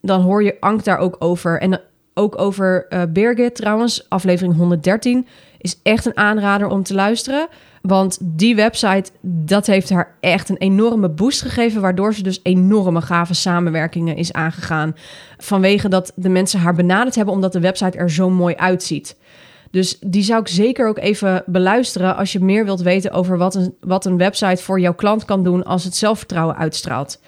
Dan 0.00 0.20
hoor 0.20 0.42
je 0.42 0.56
Ank 0.60 0.84
daar 0.84 0.98
ook 0.98 1.16
over. 1.18 1.60
En 1.60 1.80
ook 2.14 2.38
over 2.40 2.86
uh, 2.90 3.02
Birgit 3.08 3.54
trouwens, 3.54 4.06
aflevering 4.08 4.56
113, 4.56 5.26
is 5.58 5.80
echt 5.82 6.06
een 6.06 6.16
aanrader 6.16 6.68
om 6.68 6.82
te 6.82 6.94
luisteren. 6.94 7.48
Want 7.82 8.18
die 8.20 8.56
website, 8.56 9.10
dat 9.22 9.66
heeft 9.66 9.90
haar 9.90 10.16
echt 10.20 10.48
een 10.48 10.56
enorme 10.56 11.08
boost 11.08 11.42
gegeven... 11.42 11.80
waardoor 11.80 12.14
ze 12.14 12.22
dus 12.22 12.40
enorme 12.42 13.00
gave 13.00 13.34
samenwerkingen 13.34 14.16
is 14.16 14.32
aangegaan. 14.32 14.96
Vanwege 15.38 15.88
dat 15.88 16.12
de 16.14 16.28
mensen 16.28 16.60
haar 16.60 16.74
benaderd 16.74 17.14
hebben... 17.14 17.34
omdat 17.34 17.52
de 17.52 17.60
website 17.60 17.98
er 17.98 18.10
zo 18.10 18.30
mooi 18.30 18.54
uitziet. 18.54 19.16
Dus 19.70 19.98
die 20.00 20.22
zou 20.22 20.40
ik 20.40 20.48
zeker 20.48 20.88
ook 20.88 20.98
even 20.98 21.42
beluisteren 21.46 22.16
als 22.16 22.32
je 22.32 22.40
meer 22.40 22.64
wilt 22.64 22.80
weten 22.80 23.10
over 23.10 23.38
wat 23.38 23.54
een, 23.54 23.74
wat 23.80 24.04
een 24.04 24.16
website 24.16 24.62
voor 24.62 24.80
jouw 24.80 24.94
klant 24.94 25.24
kan 25.24 25.42
doen 25.44 25.64
als 25.64 25.84
het 25.84 25.96
zelfvertrouwen 25.96 26.56
uitstraalt. 26.56 27.20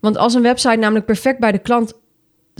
Want 0.00 0.16
als 0.16 0.34
een 0.34 0.42
website 0.42 0.76
namelijk 0.76 1.06
perfect 1.06 1.38
bij 1.38 1.52
de 1.52 1.58
klant 1.58 1.94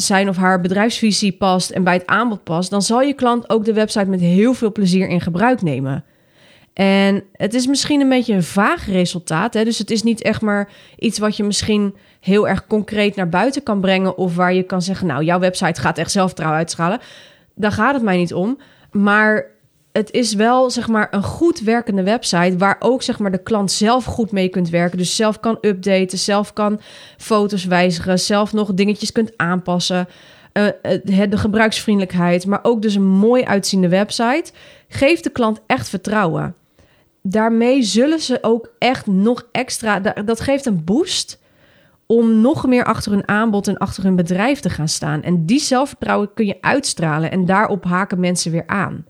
zijn 0.00 0.28
of 0.28 0.36
haar 0.36 0.60
bedrijfsvisie 0.60 1.32
past 1.32 1.70
en 1.70 1.84
bij 1.84 1.94
het 1.94 2.06
aanbod 2.06 2.44
past, 2.44 2.70
dan 2.70 2.82
zal 2.82 3.02
je 3.02 3.12
klant 3.12 3.50
ook 3.50 3.64
de 3.64 3.72
website 3.72 4.06
met 4.06 4.20
heel 4.20 4.54
veel 4.54 4.72
plezier 4.72 5.08
in 5.08 5.20
gebruik 5.20 5.62
nemen. 5.62 6.04
En 6.72 7.24
het 7.32 7.54
is 7.54 7.66
misschien 7.66 8.00
een 8.00 8.08
beetje 8.08 8.34
een 8.34 8.42
vaag 8.42 8.86
resultaat. 8.86 9.54
Hè? 9.54 9.64
Dus 9.64 9.78
het 9.78 9.90
is 9.90 10.02
niet 10.02 10.22
echt 10.22 10.40
maar 10.40 10.68
iets 10.98 11.18
wat 11.18 11.36
je 11.36 11.44
misschien 11.44 11.94
heel 12.20 12.48
erg 12.48 12.66
concreet 12.66 13.16
naar 13.16 13.28
buiten 13.28 13.62
kan 13.62 13.80
brengen. 13.80 14.16
Of 14.16 14.36
waar 14.36 14.54
je 14.54 14.62
kan 14.62 14.82
zeggen, 14.82 15.06
nou, 15.06 15.24
jouw 15.24 15.38
website 15.38 15.80
gaat 15.80 15.98
echt 15.98 16.10
zelfvertrouwen 16.10 16.58
uitstralen. 16.58 17.00
Daar 17.54 17.72
gaat 17.72 17.94
het 17.94 18.02
mij 18.02 18.16
niet 18.16 18.34
om. 18.34 18.58
Maar 18.92 19.46
het 19.98 20.10
is 20.10 20.34
wel 20.34 20.70
zeg 20.70 20.88
maar 20.88 21.08
een 21.10 21.22
goed 21.22 21.60
werkende 21.60 22.02
website 22.02 22.56
waar 22.56 22.76
ook 22.78 23.02
zeg 23.02 23.18
maar 23.18 23.30
de 23.30 23.42
klant 23.42 23.72
zelf 23.72 24.04
goed 24.04 24.32
mee 24.32 24.48
kunt 24.48 24.70
werken. 24.70 24.98
Dus 24.98 25.16
zelf 25.16 25.40
kan 25.40 25.58
updaten, 25.60 26.18
zelf 26.18 26.52
kan 26.52 26.80
foto's 27.16 27.64
wijzigen, 27.64 28.18
zelf 28.18 28.52
nog 28.52 28.74
dingetjes 28.74 29.12
kunt 29.12 29.32
aanpassen. 29.36 30.08
Uh, 30.52 30.68
de 31.02 31.38
gebruiksvriendelijkheid, 31.38 32.46
maar 32.46 32.58
ook 32.62 32.82
dus 32.82 32.94
een 32.94 33.06
mooi 33.06 33.44
uitziende 33.44 33.88
website 33.88 34.52
geeft 34.88 35.24
de 35.24 35.30
klant 35.30 35.60
echt 35.66 35.88
vertrouwen. 35.88 36.54
Daarmee 37.22 37.82
zullen 37.82 38.20
ze 38.20 38.38
ook 38.40 38.72
echt 38.78 39.06
nog 39.06 39.46
extra, 39.52 40.00
dat 40.00 40.40
geeft 40.40 40.66
een 40.66 40.84
boost 40.84 41.40
om 42.06 42.40
nog 42.40 42.66
meer 42.66 42.84
achter 42.84 43.12
hun 43.12 43.28
aanbod 43.28 43.68
en 43.68 43.78
achter 43.78 44.02
hun 44.02 44.16
bedrijf 44.16 44.60
te 44.60 44.70
gaan 44.70 44.88
staan. 44.88 45.22
En 45.22 45.46
die 45.46 45.60
zelfvertrouwen 45.60 46.34
kun 46.34 46.46
je 46.46 46.58
uitstralen 46.60 47.30
en 47.30 47.44
daarop 47.44 47.84
haken 47.84 48.20
mensen 48.20 48.52
weer 48.52 48.66
aan. 48.66 49.04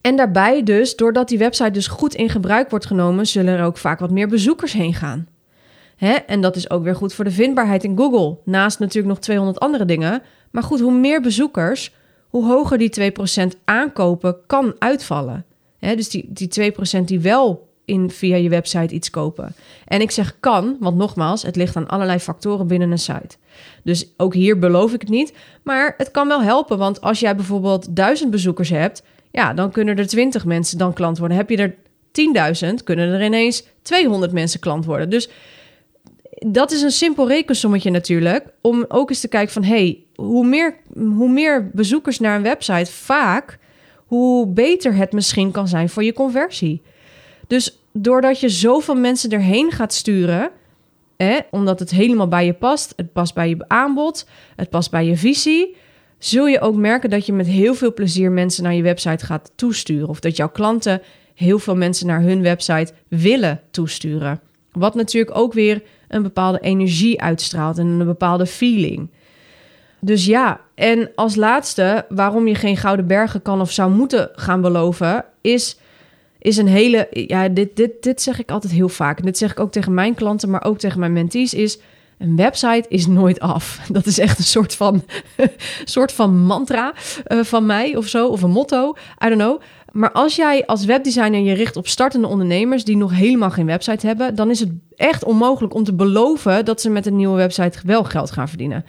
En 0.00 0.16
daarbij 0.16 0.62
dus, 0.62 0.96
doordat 0.96 1.28
die 1.28 1.38
website 1.38 1.70
dus 1.70 1.86
goed 1.86 2.14
in 2.14 2.28
gebruik 2.28 2.70
wordt 2.70 2.86
genomen, 2.86 3.26
zullen 3.26 3.58
er 3.58 3.64
ook 3.64 3.76
vaak 3.76 3.98
wat 3.98 4.10
meer 4.10 4.28
bezoekers 4.28 4.72
heen 4.72 4.94
gaan. 4.94 5.28
Hè? 5.96 6.12
En 6.12 6.40
dat 6.40 6.56
is 6.56 6.70
ook 6.70 6.82
weer 6.84 6.94
goed 6.96 7.14
voor 7.14 7.24
de 7.24 7.30
vindbaarheid 7.30 7.84
in 7.84 7.96
Google. 7.96 8.38
Naast 8.44 8.78
natuurlijk 8.78 9.14
nog 9.14 9.18
200 9.18 9.60
andere 9.60 9.84
dingen. 9.84 10.22
Maar 10.50 10.62
goed, 10.62 10.80
hoe 10.80 10.92
meer 10.92 11.20
bezoekers, 11.20 11.94
hoe 12.28 12.46
hoger 12.46 12.78
die 12.78 13.12
2% 13.42 13.46
aankopen 13.64 14.36
kan 14.46 14.74
uitvallen. 14.78 15.44
Hè? 15.78 15.96
Dus 15.96 16.08
die, 16.08 16.28
die 16.28 16.72
2% 17.00 17.04
die 17.04 17.20
wel 17.20 17.68
in 17.84 18.10
via 18.10 18.36
je 18.36 18.48
website 18.48 18.94
iets 18.94 19.10
kopen. 19.10 19.54
En 19.84 20.00
ik 20.00 20.10
zeg 20.10 20.36
kan, 20.40 20.76
want 20.80 20.96
nogmaals, 20.96 21.42
het 21.42 21.56
ligt 21.56 21.76
aan 21.76 21.88
allerlei 21.88 22.18
factoren 22.18 22.66
binnen 22.66 22.90
een 22.90 22.98
site. 22.98 23.36
Dus 23.82 24.12
ook 24.16 24.34
hier 24.34 24.58
beloof 24.58 24.92
ik 24.92 25.00
het 25.00 25.10
niet, 25.10 25.32
maar 25.62 25.94
het 25.96 26.10
kan 26.10 26.28
wel 26.28 26.42
helpen, 26.42 26.78
want 26.78 27.00
als 27.00 27.20
jij 27.20 27.36
bijvoorbeeld 27.36 27.96
duizend 27.96 28.30
bezoekers 28.30 28.68
hebt, 28.68 29.02
ja, 29.38 29.54
dan 29.54 29.70
kunnen 29.70 29.98
er 29.98 30.06
20 30.06 30.44
mensen 30.44 30.78
dan 30.78 30.92
klant 30.92 31.18
worden. 31.18 31.36
Heb 31.36 31.50
je 31.50 31.56
er 31.56 31.74
10.000, 32.68 32.84
kunnen 32.84 33.12
er 33.12 33.24
ineens 33.24 33.64
200 33.82 34.32
mensen 34.32 34.60
klant 34.60 34.84
worden. 34.84 35.10
Dus 35.10 35.30
dat 36.30 36.70
is 36.70 36.82
een 36.82 36.90
simpel 36.90 37.28
rekensommetje 37.28 37.90
natuurlijk, 37.90 38.46
om 38.60 38.84
ook 38.88 39.10
eens 39.10 39.20
te 39.20 39.28
kijken 39.28 39.52
van 39.52 39.64
hey, 39.64 40.04
hoe 40.14 40.46
meer, 40.46 40.76
hoe 40.94 41.30
meer 41.30 41.70
bezoekers 41.72 42.18
naar 42.18 42.36
een 42.36 42.42
website 42.42 42.92
vaak, 42.92 43.58
hoe 44.06 44.46
beter 44.46 44.94
het 44.94 45.12
misschien 45.12 45.50
kan 45.50 45.68
zijn 45.68 45.88
voor 45.88 46.04
je 46.04 46.12
conversie. 46.12 46.82
Dus 47.46 47.78
doordat 47.92 48.40
je 48.40 48.48
zoveel 48.48 48.96
mensen 48.96 49.30
erheen 49.30 49.70
gaat 49.70 49.92
sturen, 49.92 50.50
hè, 51.16 51.38
omdat 51.50 51.78
het 51.78 51.90
helemaal 51.90 52.28
bij 52.28 52.46
je 52.46 52.54
past, 52.54 52.92
het 52.96 53.12
past 53.12 53.34
bij 53.34 53.48
je 53.48 53.64
aanbod, 53.66 54.28
het 54.56 54.70
past 54.70 54.90
bij 54.90 55.06
je 55.06 55.16
visie, 55.16 55.76
zul 56.18 56.46
je 56.46 56.60
ook 56.60 56.76
merken 56.76 57.10
dat 57.10 57.26
je 57.26 57.32
met 57.32 57.46
heel 57.46 57.74
veel 57.74 57.94
plezier 57.94 58.32
mensen 58.32 58.62
naar 58.62 58.74
je 58.74 58.82
website 58.82 59.26
gaat 59.26 59.52
toesturen. 59.54 60.08
Of 60.08 60.20
dat 60.20 60.36
jouw 60.36 60.48
klanten 60.50 61.02
heel 61.34 61.58
veel 61.58 61.76
mensen 61.76 62.06
naar 62.06 62.20
hun 62.20 62.42
website 62.42 62.92
willen 63.08 63.60
toesturen. 63.70 64.40
Wat 64.72 64.94
natuurlijk 64.94 65.36
ook 65.36 65.52
weer 65.52 65.82
een 66.08 66.22
bepaalde 66.22 66.60
energie 66.60 67.20
uitstraalt 67.20 67.78
en 67.78 67.86
een 67.86 68.06
bepaalde 68.06 68.46
feeling. 68.46 69.10
Dus 70.00 70.26
ja, 70.26 70.60
en 70.74 71.10
als 71.14 71.34
laatste, 71.34 72.06
waarom 72.08 72.46
je 72.46 72.54
geen 72.54 72.76
gouden 72.76 73.06
bergen 73.06 73.42
kan 73.42 73.60
of 73.60 73.70
zou 73.70 73.90
moeten 73.90 74.30
gaan 74.32 74.60
beloven, 74.60 75.24
is, 75.40 75.78
is 76.38 76.56
een 76.56 76.68
hele. 76.68 77.06
Ja, 77.10 77.48
dit, 77.48 77.76
dit, 77.76 78.02
dit 78.02 78.22
zeg 78.22 78.38
ik 78.38 78.50
altijd 78.50 78.72
heel 78.72 78.88
vaak. 78.88 79.18
En 79.18 79.24
dit 79.24 79.38
zeg 79.38 79.50
ik 79.50 79.60
ook 79.60 79.72
tegen 79.72 79.94
mijn 79.94 80.14
klanten, 80.14 80.50
maar 80.50 80.64
ook 80.64 80.78
tegen 80.78 81.00
mijn 81.00 81.12
mentees. 81.12 81.54
Is 81.54 81.78
een 82.18 82.36
website 82.36 82.84
is 82.88 83.06
nooit 83.06 83.40
af. 83.40 83.80
Dat 83.92 84.06
is 84.06 84.18
echt 84.18 84.38
een 84.38 84.44
soort 84.44 84.74
van, 84.74 85.04
soort 85.84 86.12
van 86.12 86.38
mantra 86.38 86.94
uh, 87.26 87.42
van 87.42 87.66
mij 87.66 87.96
of 87.96 88.06
zo, 88.06 88.26
of 88.26 88.42
een 88.42 88.50
motto. 88.50 88.96
I 89.24 89.28
don't 89.28 89.40
know. 89.40 89.60
Maar 89.92 90.12
als 90.12 90.36
jij 90.36 90.66
als 90.66 90.84
webdesigner 90.84 91.40
je 91.40 91.52
richt 91.52 91.76
op 91.76 91.88
startende 91.88 92.26
ondernemers 92.26 92.84
die 92.84 92.96
nog 92.96 93.14
helemaal 93.14 93.50
geen 93.50 93.66
website 93.66 94.06
hebben, 94.06 94.34
dan 94.34 94.50
is 94.50 94.60
het 94.60 94.70
echt 94.96 95.24
onmogelijk 95.24 95.74
om 95.74 95.84
te 95.84 95.94
beloven 95.94 96.64
dat 96.64 96.80
ze 96.80 96.90
met 96.90 97.06
een 97.06 97.16
nieuwe 97.16 97.36
website 97.36 97.78
wel 97.84 98.04
geld 98.04 98.30
gaan 98.30 98.48
verdienen. 98.48 98.84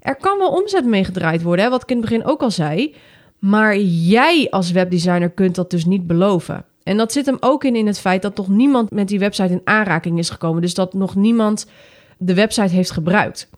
Er 0.00 0.16
kan 0.16 0.38
wel 0.38 0.50
omzet 0.50 0.84
mee 0.84 1.04
gedraaid 1.04 1.42
worden, 1.42 1.64
hè, 1.64 1.70
wat 1.70 1.82
ik 1.82 1.90
in 1.90 1.96
het 1.96 2.04
begin 2.08 2.24
ook 2.24 2.42
al 2.42 2.50
zei. 2.50 2.94
Maar 3.38 3.76
jij 3.78 4.46
als 4.50 4.70
webdesigner 4.70 5.30
kunt 5.30 5.54
dat 5.54 5.70
dus 5.70 5.84
niet 5.84 6.06
beloven. 6.06 6.64
En 6.82 6.96
dat 6.96 7.12
zit 7.12 7.26
hem 7.26 7.36
ook 7.40 7.64
in 7.64 7.76
in 7.76 7.86
het 7.86 7.98
feit 7.98 8.22
dat 8.22 8.34
toch 8.34 8.48
niemand 8.48 8.90
met 8.90 9.08
die 9.08 9.18
website 9.18 9.52
in 9.52 9.60
aanraking 9.64 10.18
is 10.18 10.30
gekomen. 10.30 10.62
Dus 10.62 10.74
dat 10.74 10.94
nog 10.94 11.14
niemand 11.14 11.66
de 12.16 12.34
website 12.34 12.74
heeft 12.74 12.90
gebruikt. 12.90 13.48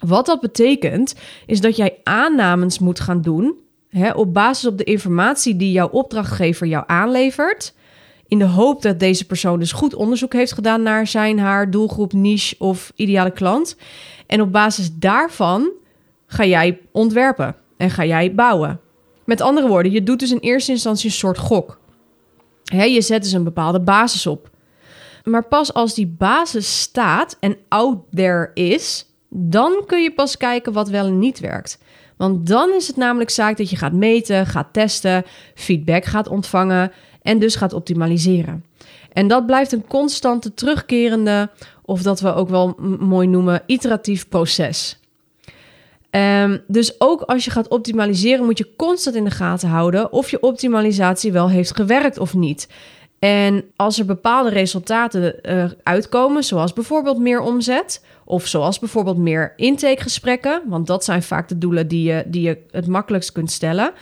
Wat 0.00 0.26
dat 0.26 0.40
betekent, 0.40 1.14
is 1.46 1.60
dat 1.60 1.76
jij 1.76 1.98
aannames 2.02 2.78
moet 2.78 3.00
gaan 3.00 3.22
doen 3.22 3.58
hè, 3.90 4.10
op 4.10 4.34
basis 4.34 4.66
op 4.66 4.78
de 4.78 4.84
informatie 4.84 5.56
die 5.56 5.72
jouw 5.72 5.88
opdrachtgever 5.88 6.66
jou 6.66 6.84
aanlevert. 6.86 7.74
In 8.28 8.38
de 8.38 8.44
hoop 8.44 8.82
dat 8.82 9.00
deze 9.00 9.26
persoon 9.26 9.58
dus 9.58 9.72
goed 9.72 9.94
onderzoek 9.94 10.32
heeft 10.32 10.52
gedaan 10.52 10.82
naar 10.82 11.06
zijn, 11.06 11.38
haar 11.38 11.70
doelgroep, 11.70 12.12
niche 12.12 12.54
of 12.58 12.92
ideale 12.94 13.30
klant. 13.30 13.76
En 14.26 14.40
op 14.40 14.52
basis 14.52 14.90
daarvan 14.94 15.70
ga 16.26 16.44
jij 16.44 16.78
ontwerpen 16.92 17.56
en 17.76 17.90
ga 17.90 18.04
jij 18.04 18.34
bouwen. 18.34 18.80
Met 19.24 19.40
andere 19.40 19.68
woorden, 19.68 19.92
je 19.92 20.02
doet 20.02 20.18
dus 20.18 20.30
in 20.30 20.38
eerste 20.38 20.70
instantie 20.70 21.06
een 21.06 21.14
soort 21.14 21.38
gok. 21.38 21.78
je 22.62 23.02
zet 23.02 23.22
dus 23.22 23.32
een 23.32 23.44
bepaalde 23.44 23.80
basis 23.80 24.26
op. 24.26 24.50
Maar 25.24 25.44
pas 25.44 25.74
als 25.74 25.94
die 25.94 26.06
basis 26.06 26.80
staat 26.80 27.36
en 27.40 27.56
out 27.68 27.98
there 28.14 28.50
is, 28.54 29.06
dan 29.28 29.82
kun 29.86 30.02
je 30.02 30.12
pas 30.14 30.36
kijken 30.36 30.72
wat 30.72 30.88
wel 30.88 31.06
en 31.06 31.18
niet 31.18 31.40
werkt. 31.40 31.78
Want 32.16 32.46
dan 32.46 32.70
is 32.74 32.86
het 32.86 32.96
namelijk 32.96 33.30
zaak 33.30 33.56
dat 33.56 33.70
je 33.70 33.76
gaat 33.76 33.92
meten, 33.92 34.46
gaat 34.46 34.72
testen, 34.72 35.24
feedback 35.54 36.04
gaat 36.04 36.28
ontvangen 36.28 36.92
en 37.22 37.38
dus 37.38 37.56
gaat 37.56 37.72
optimaliseren. 37.72 38.64
En 39.12 39.28
dat 39.28 39.46
blijft 39.46 39.72
een 39.72 39.86
constante 39.86 40.54
terugkerende, 40.54 41.50
of 41.82 42.02
dat 42.02 42.20
we 42.20 42.34
ook 42.34 42.48
wel 42.48 42.76
mooi 42.98 43.26
noemen, 43.26 43.62
iteratief 43.66 44.28
proces. 44.28 45.00
Um, 46.10 46.62
dus 46.66 47.00
ook 47.00 47.20
als 47.20 47.44
je 47.44 47.50
gaat 47.50 47.68
optimaliseren, 47.68 48.44
moet 48.44 48.58
je 48.58 48.74
constant 48.76 49.16
in 49.16 49.24
de 49.24 49.30
gaten 49.30 49.68
houden 49.68 50.12
of 50.12 50.30
je 50.30 50.42
optimalisatie 50.42 51.32
wel 51.32 51.50
heeft 51.50 51.76
gewerkt 51.76 52.18
of 52.18 52.34
niet. 52.34 52.68
En 53.20 53.64
als 53.76 53.98
er 53.98 54.04
bepaalde 54.04 54.50
resultaten 54.50 55.34
uh, 55.42 55.64
uitkomen, 55.82 56.44
zoals 56.44 56.72
bijvoorbeeld 56.72 57.18
meer 57.18 57.40
omzet, 57.40 58.04
of 58.24 58.46
zoals 58.46 58.78
bijvoorbeeld 58.78 59.18
meer 59.18 59.52
intakegesprekken, 59.56 60.62
want 60.66 60.86
dat 60.86 61.04
zijn 61.04 61.22
vaak 61.22 61.48
de 61.48 61.58
doelen 61.58 61.88
die 61.88 62.12
je, 62.12 62.24
die 62.26 62.42
je 62.42 62.58
het 62.70 62.86
makkelijkst 62.86 63.32
kunt 63.32 63.50
stellen. 63.50 63.92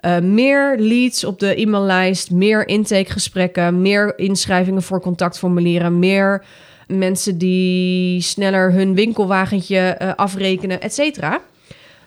Uh, 0.00 0.18
meer 0.18 0.78
leads 0.78 1.24
op 1.24 1.38
de 1.38 1.54
e-maillijst, 1.60 2.30
meer 2.30 2.68
intakegesprekken, 2.68 3.82
meer 3.82 4.18
inschrijvingen 4.18 4.82
voor 4.82 5.00
contactformulieren, 5.00 5.98
meer 5.98 6.44
mensen 6.86 7.38
die 7.38 8.20
sneller 8.20 8.72
hun 8.72 8.94
winkelwagentje 8.94 9.98
uh, 10.02 10.14
afrekenen, 10.14 10.80
et 10.80 10.94
cetera. 10.94 11.40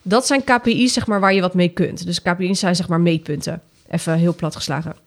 Dat 0.01 0.27
zijn 0.27 0.43
KPI's 0.43 0.93
zeg 0.93 1.07
maar, 1.07 1.19
waar 1.19 1.33
je 1.33 1.41
wat 1.41 1.53
mee 1.53 1.69
kunt. 1.69 2.05
Dus 2.05 2.21
KPI's 2.21 2.59
zijn 2.59 2.75
zeg 2.75 2.87
maar 2.87 3.01
meetpunten. 3.01 3.61
Even 3.89 4.13
heel 4.13 4.35
plat 4.35 4.55
geslagen. 4.55 5.02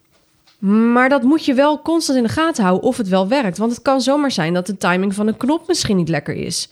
Maar 0.57 1.09
dat 1.09 1.23
moet 1.23 1.45
je 1.45 1.53
wel 1.53 1.81
constant 1.81 2.17
in 2.17 2.23
de 2.23 2.29
gaten 2.29 2.63
houden 2.63 2.87
of 2.89 2.97
het 2.97 3.07
wel 3.07 3.27
werkt. 3.27 3.57
Want 3.57 3.71
het 3.71 3.81
kan 3.81 4.01
zomaar 4.01 4.31
zijn 4.31 4.53
dat 4.53 4.65
de 4.65 4.77
timing 4.77 5.13
van 5.13 5.27
een 5.27 5.37
knop 5.37 5.67
misschien 5.67 5.97
niet 5.97 6.09
lekker 6.09 6.35
is. 6.35 6.69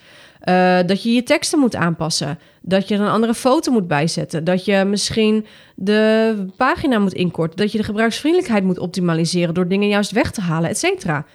Uh, 0.50 0.80
dat 0.86 1.04
je 1.04 1.13
je 1.13 1.24
teksten 1.24 1.60
moet 1.60 1.76
aanpassen. 1.76 2.39
Dat 2.62 2.88
je 2.88 2.95
een 2.95 3.08
andere 3.08 3.34
foto 3.34 3.71
moet 3.71 3.88
bijzetten. 3.88 4.43
Dat 4.43 4.65
je 4.65 4.84
misschien 4.86 5.45
de 5.76 6.45
pagina 6.58 7.00
moet 7.00 7.13
inkorten. 7.13 7.58
Dat 7.58 7.71
je 7.71 7.78
de 7.78 7.84
gebruiksvriendelijkheid 7.84 8.63
moet 8.63 8.80
optimaliseren 8.80 9.54
door 9.54 9.67
dingen 9.67 9.88
juist 9.88 10.12
weg 10.12 10.32
te 10.32 10.41
halen, 10.41 10.69
et 10.69 10.78
cetera. 10.78 11.26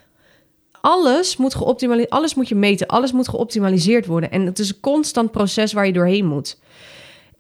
Alles 0.81 1.37
moet 1.37 1.55
geoptimaliseerd, 1.55 2.13
alles 2.13 2.35
moet 2.35 2.49
je 2.49 2.55
meten, 2.55 2.87
alles 2.87 3.13
moet 3.13 3.29
geoptimaliseerd 3.29 4.07
worden. 4.07 4.31
En 4.31 4.47
het 4.47 4.59
is 4.59 4.69
een 4.69 4.81
constant 4.81 5.31
proces 5.31 5.73
waar 5.73 5.87
je 5.87 5.93
doorheen 5.93 6.27
moet. 6.27 6.59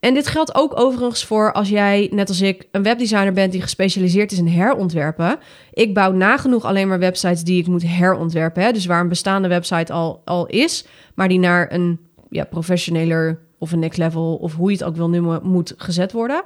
En 0.00 0.14
dit 0.14 0.26
geldt 0.26 0.54
ook 0.54 0.80
overigens 0.80 1.24
voor 1.24 1.52
als 1.52 1.68
jij, 1.68 2.08
net 2.12 2.28
als 2.28 2.40
ik, 2.40 2.68
een 2.70 2.82
webdesigner 2.82 3.32
bent 3.32 3.52
die 3.52 3.60
gespecialiseerd 3.60 4.32
is 4.32 4.38
in 4.38 4.46
herontwerpen. 4.46 5.38
Ik 5.72 5.94
bouw 5.94 6.12
nagenoeg 6.12 6.64
alleen 6.64 6.88
maar 6.88 6.98
websites 6.98 7.44
die 7.44 7.60
ik 7.60 7.66
moet 7.66 7.82
herontwerpen. 7.86 8.62
Hè? 8.62 8.72
Dus 8.72 8.86
waar 8.86 9.00
een 9.00 9.08
bestaande 9.08 9.48
website 9.48 9.92
al, 9.92 10.22
al 10.24 10.46
is, 10.46 10.84
maar 11.14 11.28
die 11.28 11.38
naar 11.38 11.72
een 11.72 12.00
ja, 12.30 12.44
professioneler 12.44 13.38
of 13.58 13.72
een 13.72 13.78
next 13.78 13.98
level 13.98 14.36
of 14.36 14.54
hoe 14.54 14.70
je 14.70 14.76
het 14.76 14.86
ook 14.86 14.96
wil 14.96 15.10
noemen, 15.10 15.40
moet 15.42 15.74
gezet 15.76 16.12
worden. 16.12 16.42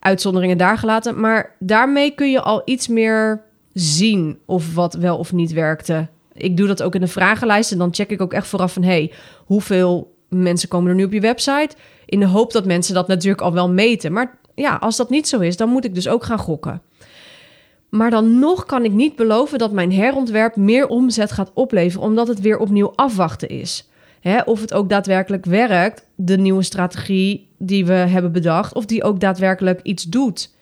Uitzonderingen 0.00 0.58
daar 0.58 0.78
gelaten. 0.78 1.20
Maar 1.20 1.54
daarmee 1.58 2.10
kun 2.10 2.30
je 2.30 2.40
al 2.40 2.62
iets 2.64 2.88
meer 2.88 3.42
zien 3.72 4.38
of 4.46 4.74
wat 4.74 4.94
wel 4.94 5.18
of 5.18 5.32
niet 5.32 5.52
werkte. 5.52 6.08
Ik 6.32 6.56
doe 6.56 6.66
dat 6.66 6.82
ook 6.82 6.94
in 6.94 7.00
de 7.00 7.06
vragenlijst 7.06 7.72
en 7.72 7.78
dan 7.78 7.94
check 7.94 8.10
ik 8.10 8.20
ook 8.20 8.32
echt 8.32 8.46
vooraf 8.46 8.72
van 8.72 8.82
hey, 8.82 9.12
hoeveel 9.44 10.14
mensen 10.28 10.68
komen 10.68 10.90
er 10.90 10.96
nu 10.96 11.04
op 11.04 11.12
je 11.12 11.20
website? 11.20 11.76
In 12.06 12.20
de 12.20 12.26
hoop 12.26 12.52
dat 12.52 12.64
mensen 12.64 12.94
dat 12.94 13.08
natuurlijk 13.08 13.42
al 13.42 13.52
wel 13.52 13.70
meten. 13.70 14.12
Maar 14.12 14.38
ja, 14.54 14.76
als 14.76 14.96
dat 14.96 15.10
niet 15.10 15.28
zo 15.28 15.40
is, 15.40 15.56
dan 15.56 15.68
moet 15.68 15.84
ik 15.84 15.94
dus 15.94 16.08
ook 16.08 16.24
gaan 16.24 16.38
gokken. 16.38 16.82
Maar 17.88 18.10
dan 18.10 18.38
nog 18.38 18.66
kan 18.66 18.84
ik 18.84 18.92
niet 18.92 19.16
beloven 19.16 19.58
dat 19.58 19.72
mijn 19.72 19.92
herontwerp 19.92 20.56
meer 20.56 20.88
omzet 20.88 21.32
gaat 21.32 21.50
opleveren, 21.54 22.06
omdat 22.06 22.28
het 22.28 22.40
weer 22.40 22.58
opnieuw 22.58 22.92
afwachten 22.94 23.48
is. 23.48 23.88
of 24.44 24.60
het 24.60 24.74
ook 24.74 24.88
daadwerkelijk 24.88 25.44
werkt, 25.44 26.06
de 26.14 26.36
nieuwe 26.36 26.62
strategie 26.62 27.48
die 27.58 27.86
we 27.86 27.92
hebben 27.92 28.32
bedacht, 28.32 28.74
of 28.74 28.86
die 28.86 29.02
ook 29.02 29.20
daadwerkelijk 29.20 29.80
iets 29.82 30.04
doet. 30.04 30.54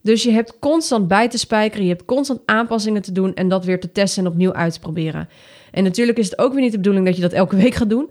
Dus 0.00 0.22
je 0.22 0.30
hebt 0.30 0.58
constant 0.58 1.08
bij 1.08 1.28
te 1.28 1.38
spijkeren, 1.38 1.86
je 1.86 1.92
hebt 1.92 2.04
constant 2.04 2.40
aanpassingen 2.44 3.02
te 3.02 3.12
doen 3.12 3.34
en 3.34 3.48
dat 3.48 3.64
weer 3.64 3.80
te 3.80 3.92
testen 3.92 4.24
en 4.24 4.30
opnieuw 4.30 4.52
uit 4.52 4.72
te 4.72 4.80
proberen. 4.80 5.28
En 5.70 5.84
natuurlijk 5.84 6.18
is 6.18 6.30
het 6.30 6.38
ook 6.38 6.52
weer 6.52 6.62
niet 6.62 6.70
de 6.70 6.76
bedoeling 6.76 7.06
dat 7.06 7.16
je 7.16 7.22
dat 7.22 7.32
elke 7.32 7.56
week 7.56 7.74
gaat 7.74 7.90
doen. 7.90 8.10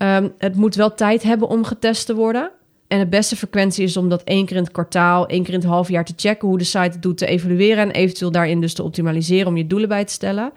Ehm, 0.00 0.28
het 0.38 0.56
moet 0.56 0.74
wel 0.74 0.94
tijd 0.94 1.22
hebben 1.22 1.48
om 1.48 1.64
getest 1.64 2.06
te 2.06 2.14
worden. 2.14 2.50
En 2.88 2.98
de 2.98 3.06
beste 3.06 3.36
frequentie 3.36 3.84
is 3.84 3.96
om 3.96 4.08
dat 4.08 4.22
één 4.22 4.46
keer 4.46 4.56
in 4.56 4.62
het 4.62 4.72
kwartaal, 4.72 5.26
één 5.26 5.42
keer 5.42 5.54
in 5.54 5.60
het 5.60 5.68
half 5.68 5.88
jaar 5.88 6.04
te 6.04 6.12
checken 6.16 6.48
hoe 6.48 6.58
de 6.58 6.64
site 6.64 6.78
het 6.78 7.02
doet, 7.02 7.18
te 7.18 7.26
evalueren 7.26 7.84
en 7.84 7.90
eventueel 7.90 8.30
daarin 8.30 8.60
dus 8.60 8.74
te 8.74 8.82
optimaliseren 8.82 9.46
om 9.46 9.56
je 9.56 9.66
doelen 9.66 9.88
bij 9.88 10.04
te 10.04 10.12
stellen. 10.12 10.52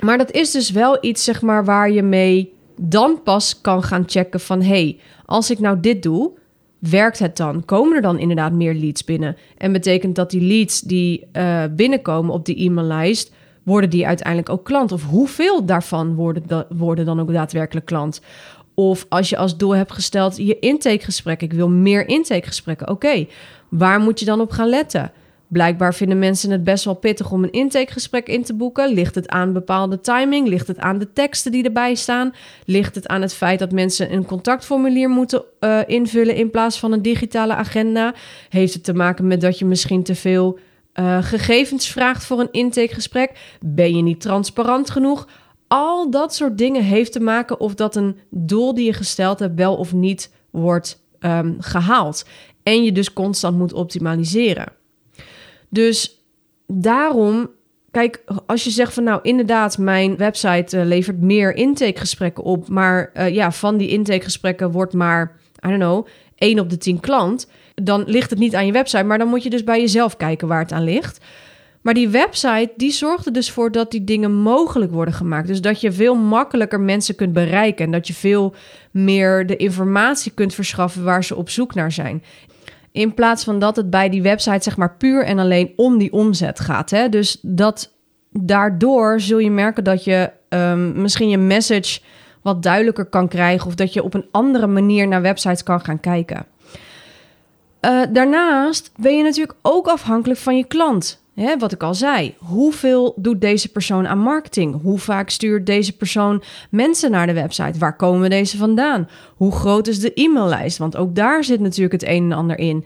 Maar 0.00 0.18
dat 0.18 0.30
is 0.30 0.50
dus 0.50 0.70
wel 0.70 0.98
iets, 1.00 1.24
zeg 1.24 1.42
maar, 1.42 1.64
waar 1.64 1.90
je 1.90 2.02
mee 2.02 2.52
dan 2.80 3.22
pas 3.22 3.60
kan 3.60 3.82
gaan 3.82 4.02
checken 4.06 4.40
van 4.40 4.62
hey, 4.62 4.98
als 5.24 5.50
ik 5.50 5.58
nou 5.58 5.80
dit 5.80 6.02
doe, 6.02 6.30
werkt 6.78 7.18
het 7.18 7.36
dan? 7.36 7.64
Komen 7.64 7.96
er 7.96 8.02
dan 8.02 8.18
inderdaad 8.18 8.52
meer 8.52 8.74
leads 8.74 9.04
binnen? 9.04 9.36
En 9.58 9.72
betekent 9.72 10.14
dat 10.14 10.30
die 10.30 10.42
leads 10.42 10.80
die 10.80 11.26
uh, 11.32 11.62
binnenkomen 11.70 12.34
op 12.34 12.44
die 12.44 12.64
e-maillijst, 12.64 13.32
worden 13.62 13.90
die 13.90 14.06
uiteindelijk 14.06 14.48
ook 14.48 14.64
klant? 14.64 14.92
Of 14.92 15.04
hoeveel 15.04 15.64
daarvan 15.64 16.14
worden, 16.14 16.66
worden 16.68 17.04
dan 17.04 17.20
ook 17.20 17.32
daadwerkelijk 17.32 17.86
klant? 17.86 18.20
Of 18.78 19.06
als 19.08 19.28
je 19.28 19.36
als 19.36 19.56
doel 19.56 19.74
hebt 19.74 19.92
gesteld 19.92 20.36
je 20.36 20.58
intakegesprek, 20.58 21.42
ik 21.42 21.52
wil 21.52 21.68
meer 21.68 22.08
intakegesprekken. 22.08 22.88
Oké, 22.88 23.26
waar 23.68 24.00
moet 24.00 24.18
je 24.18 24.24
dan 24.24 24.40
op 24.40 24.50
gaan 24.50 24.68
letten? 24.68 25.12
Blijkbaar 25.48 25.94
vinden 25.94 26.18
mensen 26.18 26.50
het 26.50 26.64
best 26.64 26.84
wel 26.84 26.94
pittig 26.94 27.32
om 27.32 27.42
een 27.42 27.52
intakegesprek 27.52 28.28
in 28.28 28.44
te 28.44 28.54
boeken. 28.54 28.94
Ligt 28.94 29.14
het 29.14 29.28
aan 29.28 29.52
bepaalde 29.52 30.00
timing? 30.00 30.48
Ligt 30.48 30.66
het 30.66 30.78
aan 30.78 30.98
de 30.98 31.12
teksten 31.12 31.52
die 31.52 31.64
erbij 31.64 31.94
staan? 31.94 32.34
Ligt 32.64 32.94
het 32.94 33.06
aan 33.06 33.22
het 33.22 33.34
feit 33.34 33.58
dat 33.58 33.72
mensen 33.72 34.12
een 34.12 34.24
contactformulier 34.24 35.08
moeten 35.08 35.42
uh, 35.60 35.80
invullen 35.86 36.34
in 36.34 36.50
plaats 36.50 36.78
van 36.78 36.92
een 36.92 37.02
digitale 37.02 37.54
agenda? 37.54 38.14
Heeft 38.48 38.74
het 38.74 38.84
te 38.84 38.94
maken 38.94 39.26
met 39.26 39.40
dat 39.40 39.58
je 39.58 39.64
misschien 39.64 40.02
te 40.02 40.14
veel 40.14 40.58
uh, 40.94 41.22
gegevens 41.22 41.88
vraagt 41.88 42.24
voor 42.24 42.40
een 42.40 42.52
intakegesprek? 42.52 43.56
Ben 43.60 43.96
je 43.96 44.02
niet 44.02 44.20
transparant 44.20 44.90
genoeg? 44.90 45.26
Al 45.68 46.10
dat 46.10 46.34
soort 46.34 46.58
dingen 46.58 46.82
heeft 46.82 47.12
te 47.12 47.20
maken 47.20 47.60
of 47.60 47.74
dat 47.74 47.96
een 47.96 48.18
doel 48.30 48.74
die 48.74 48.84
je 48.84 48.92
gesteld 48.92 49.38
hebt 49.38 49.58
wel 49.58 49.76
of 49.76 49.92
niet 49.92 50.32
wordt 50.50 51.02
um, 51.20 51.56
gehaald. 51.60 52.24
En 52.62 52.84
je 52.84 52.92
dus 52.92 53.12
constant 53.12 53.58
moet 53.58 53.72
optimaliseren. 53.72 54.72
Dus 55.68 56.24
daarom, 56.66 57.50
kijk, 57.90 58.24
als 58.46 58.64
je 58.64 58.70
zegt 58.70 58.94
van 58.94 59.04
nou 59.04 59.18
inderdaad, 59.22 59.78
mijn 59.78 60.16
website 60.16 60.76
uh, 60.76 60.84
levert 60.84 61.20
meer 61.20 61.54
intakegesprekken 61.54 62.44
op, 62.44 62.68
maar 62.68 63.10
uh, 63.14 63.34
ja, 63.34 63.52
van 63.52 63.76
die 63.76 63.88
intakegesprekken 63.88 64.70
wordt 64.70 64.92
maar, 64.92 65.36
I 65.66 65.68
don't 65.68 65.80
know, 65.80 66.06
1 66.36 66.60
op 66.60 66.70
de 66.70 66.78
10 66.78 67.00
klant, 67.00 67.50
dan 67.74 68.04
ligt 68.06 68.30
het 68.30 68.38
niet 68.38 68.54
aan 68.54 68.66
je 68.66 68.72
website, 68.72 69.04
maar 69.04 69.18
dan 69.18 69.28
moet 69.28 69.42
je 69.42 69.50
dus 69.50 69.64
bij 69.64 69.80
jezelf 69.80 70.16
kijken 70.16 70.48
waar 70.48 70.60
het 70.60 70.72
aan 70.72 70.84
ligt. 70.84 71.24
Maar 71.86 71.94
die 71.94 72.08
website 72.08 72.72
die 72.76 72.90
zorgt 72.90 73.26
er 73.26 73.32
dus 73.32 73.50
voor 73.50 73.72
dat 73.72 73.90
die 73.90 74.04
dingen 74.04 74.34
mogelijk 74.34 74.92
worden 74.92 75.14
gemaakt. 75.14 75.46
Dus 75.46 75.60
dat 75.60 75.80
je 75.80 75.92
veel 75.92 76.14
makkelijker 76.14 76.80
mensen 76.80 77.14
kunt 77.14 77.32
bereiken 77.32 77.84
en 77.84 77.90
dat 77.90 78.06
je 78.06 78.14
veel 78.14 78.54
meer 78.90 79.46
de 79.46 79.56
informatie 79.56 80.32
kunt 80.32 80.54
verschaffen 80.54 81.04
waar 81.04 81.24
ze 81.24 81.36
op 81.36 81.50
zoek 81.50 81.74
naar 81.74 81.92
zijn. 81.92 82.22
In 82.92 83.14
plaats 83.14 83.44
van 83.44 83.58
dat 83.58 83.76
het 83.76 83.90
bij 83.90 84.08
die 84.08 84.22
website 84.22 84.62
zeg 84.62 84.76
maar 84.76 84.96
puur 84.96 85.24
en 85.24 85.38
alleen 85.38 85.72
om 85.76 85.98
die 85.98 86.12
omzet 86.12 86.60
gaat. 86.60 86.90
Hè? 86.90 87.08
Dus 87.08 87.38
dat 87.42 87.92
daardoor 88.30 89.20
zul 89.20 89.38
je 89.38 89.50
merken 89.50 89.84
dat 89.84 90.04
je 90.04 90.30
um, 90.48 91.00
misschien 91.00 91.28
je 91.28 91.38
message 91.38 92.00
wat 92.42 92.62
duidelijker 92.62 93.04
kan 93.04 93.28
krijgen 93.28 93.66
of 93.66 93.74
dat 93.74 93.92
je 93.92 94.02
op 94.02 94.14
een 94.14 94.26
andere 94.30 94.66
manier 94.66 95.08
naar 95.08 95.22
websites 95.22 95.62
kan 95.62 95.80
gaan 95.80 96.00
kijken. 96.00 96.46
Uh, 97.80 98.02
daarnaast 98.12 98.90
ben 98.96 99.16
je 99.16 99.22
natuurlijk 99.22 99.58
ook 99.62 99.86
afhankelijk 99.86 100.40
van 100.40 100.56
je 100.56 100.64
klant. 100.64 101.24
Wat 101.58 101.72
ik 101.72 101.82
al 101.82 101.94
zei, 101.94 102.34
hoeveel 102.38 103.14
doet 103.16 103.40
deze 103.40 103.68
persoon 103.68 104.06
aan 104.06 104.18
marketing? 104.18 104.82
Hoe 104.82 104.98
vaak 104.98 105.30
stuurt 105.30 105.66
deze 105.66 105.96
persoon 105.96 106.42
mensen 106.70 107.10
naar 107.10 107.26
de 107.26 107.32
website? 107.32 107.78
Waar 107.78 107.96
komen 107.96 108.30
deze 108.30 108.56
vandaan? 108.56 109.08
Hoe 109.36 109.52
groot 109.52 109.86
is 109.86 110.00
de 110.00 110.12
e-maillijst? 110.14 110.78
Want 110.78 110.96
ook 110.96 111.14
daar 111.14 111.44
zit 111.44 111.60
natuurlijk 111.60 111.92
het 111.92 112.10
een 112.10 112.24
en 112.24 112.32
ander 112.32 112.58
in. 112.58 112.84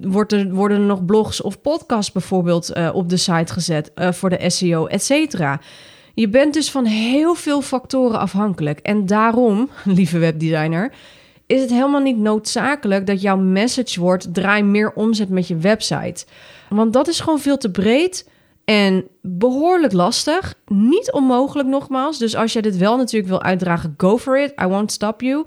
Wordt 0.00 0.32
er, 0.32 0.54
worden 0.54 0.78
er 0.78 0.84
nog 0.84 1.04
blogs 1.04 1.40
of 1.40 1.60
podcasts 1.60 2.12
bijvoorbeeld 2.12 2.76
uh, 2.76 2.90
op 2.92 3.08
de 3.08 3.16
site 3.16 3.52
gezet 3.52 3.92
uh, 3.94 4.12
voor 4.12 4.30
de 4.30 4.50
SEO, 4.50 4.86
et 4.86 5.02
cetera? 5.02 5.60
Je 6.14 6.28
bent 6.28 6.54
dus 6.54 6.70
van 6.70 6.84
heel 6.84 7.34
veel 7.34 7.62
factoren 7.62 8.18
afhankelijk. 8.18 8.78
En 8.78 9.06
daarom, 9.06 9.68
lieve 9.84 10.18
webdesigner, 10.18 10.92
is 11.50 11.60
het 11.60 11.70
helemaal 11.70 12.00
niet 12.00 12.18
noodzakelijk 12.18 13.06
dat 13.06 13.20
jouw 13.20 13.36
message 13.36 14.00
wordt: 14.00 14.34
draai 14.34 14.62
meer 14.62 14.92
omzet 14.92 15.28
met 15.28 15.48
je 15.48 15.56
website. 15.56 16.24
Want 16.68 16.92
dat 16.92 17.08
is 17.08 17.20
gewoon 17.20 17.40
veel 17.40 17.56
te 17.56 17.70
breed 17.70 18.28
en 18.64 19.04
behoorlijk 19.22 19.92
lastig. 19.92 20.54
Niet 20.66 21.12
onmogelijk 21.12 21.68
nogmaals. 21.68 22.18
Dus 22.18 22.36
als 22.36 22.52
je 22.52 22.62
dit 22.62 22.76
wel 22.76 22.96
natuurlijk 22.96 23.30
wil 23.30 23.42
uitdragen, 23.42 23.94
go 23.96 24.18
for 24.18 24.40
it. 24.42 24.52
I 24.62 24.66
won't 24.66 24.92
stop 24.92 25.20
you. 25.20 25.46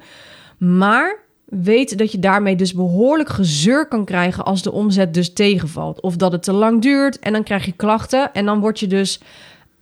Maar 0.58 1.20
weet 1.46 1.98
dat 1.98 2.12
je 2.12 2.20
daarmee 2.20 2.56
dus 2.56 2.74
behoorlijk 2.74 3.30
gezeur 3.30 3.88
kan 3.88 4.06
krijgen 4.06 4.46
als 4.46 4.62
de 4.62 4.72
omzet 4.72 5.14
dus 5.14 5.34
tegenvalt. 5.34 6.02
Of 6.02 6.16
dat 6.16 6.32
het 6.32 6.44
te 6.44 6.54
lang 6.54 6.82
duurt 6.82 7.20
en 7.20 7.34
dan 7.34 7.44
krijg 7.44 7.66
je 7.66 7.72
klachten. 7.72 8.34
En 8.34 8.46
dan 8.46 8.60
word 8.60 8.80
je 8.80 8.88
dus 8.88 9.20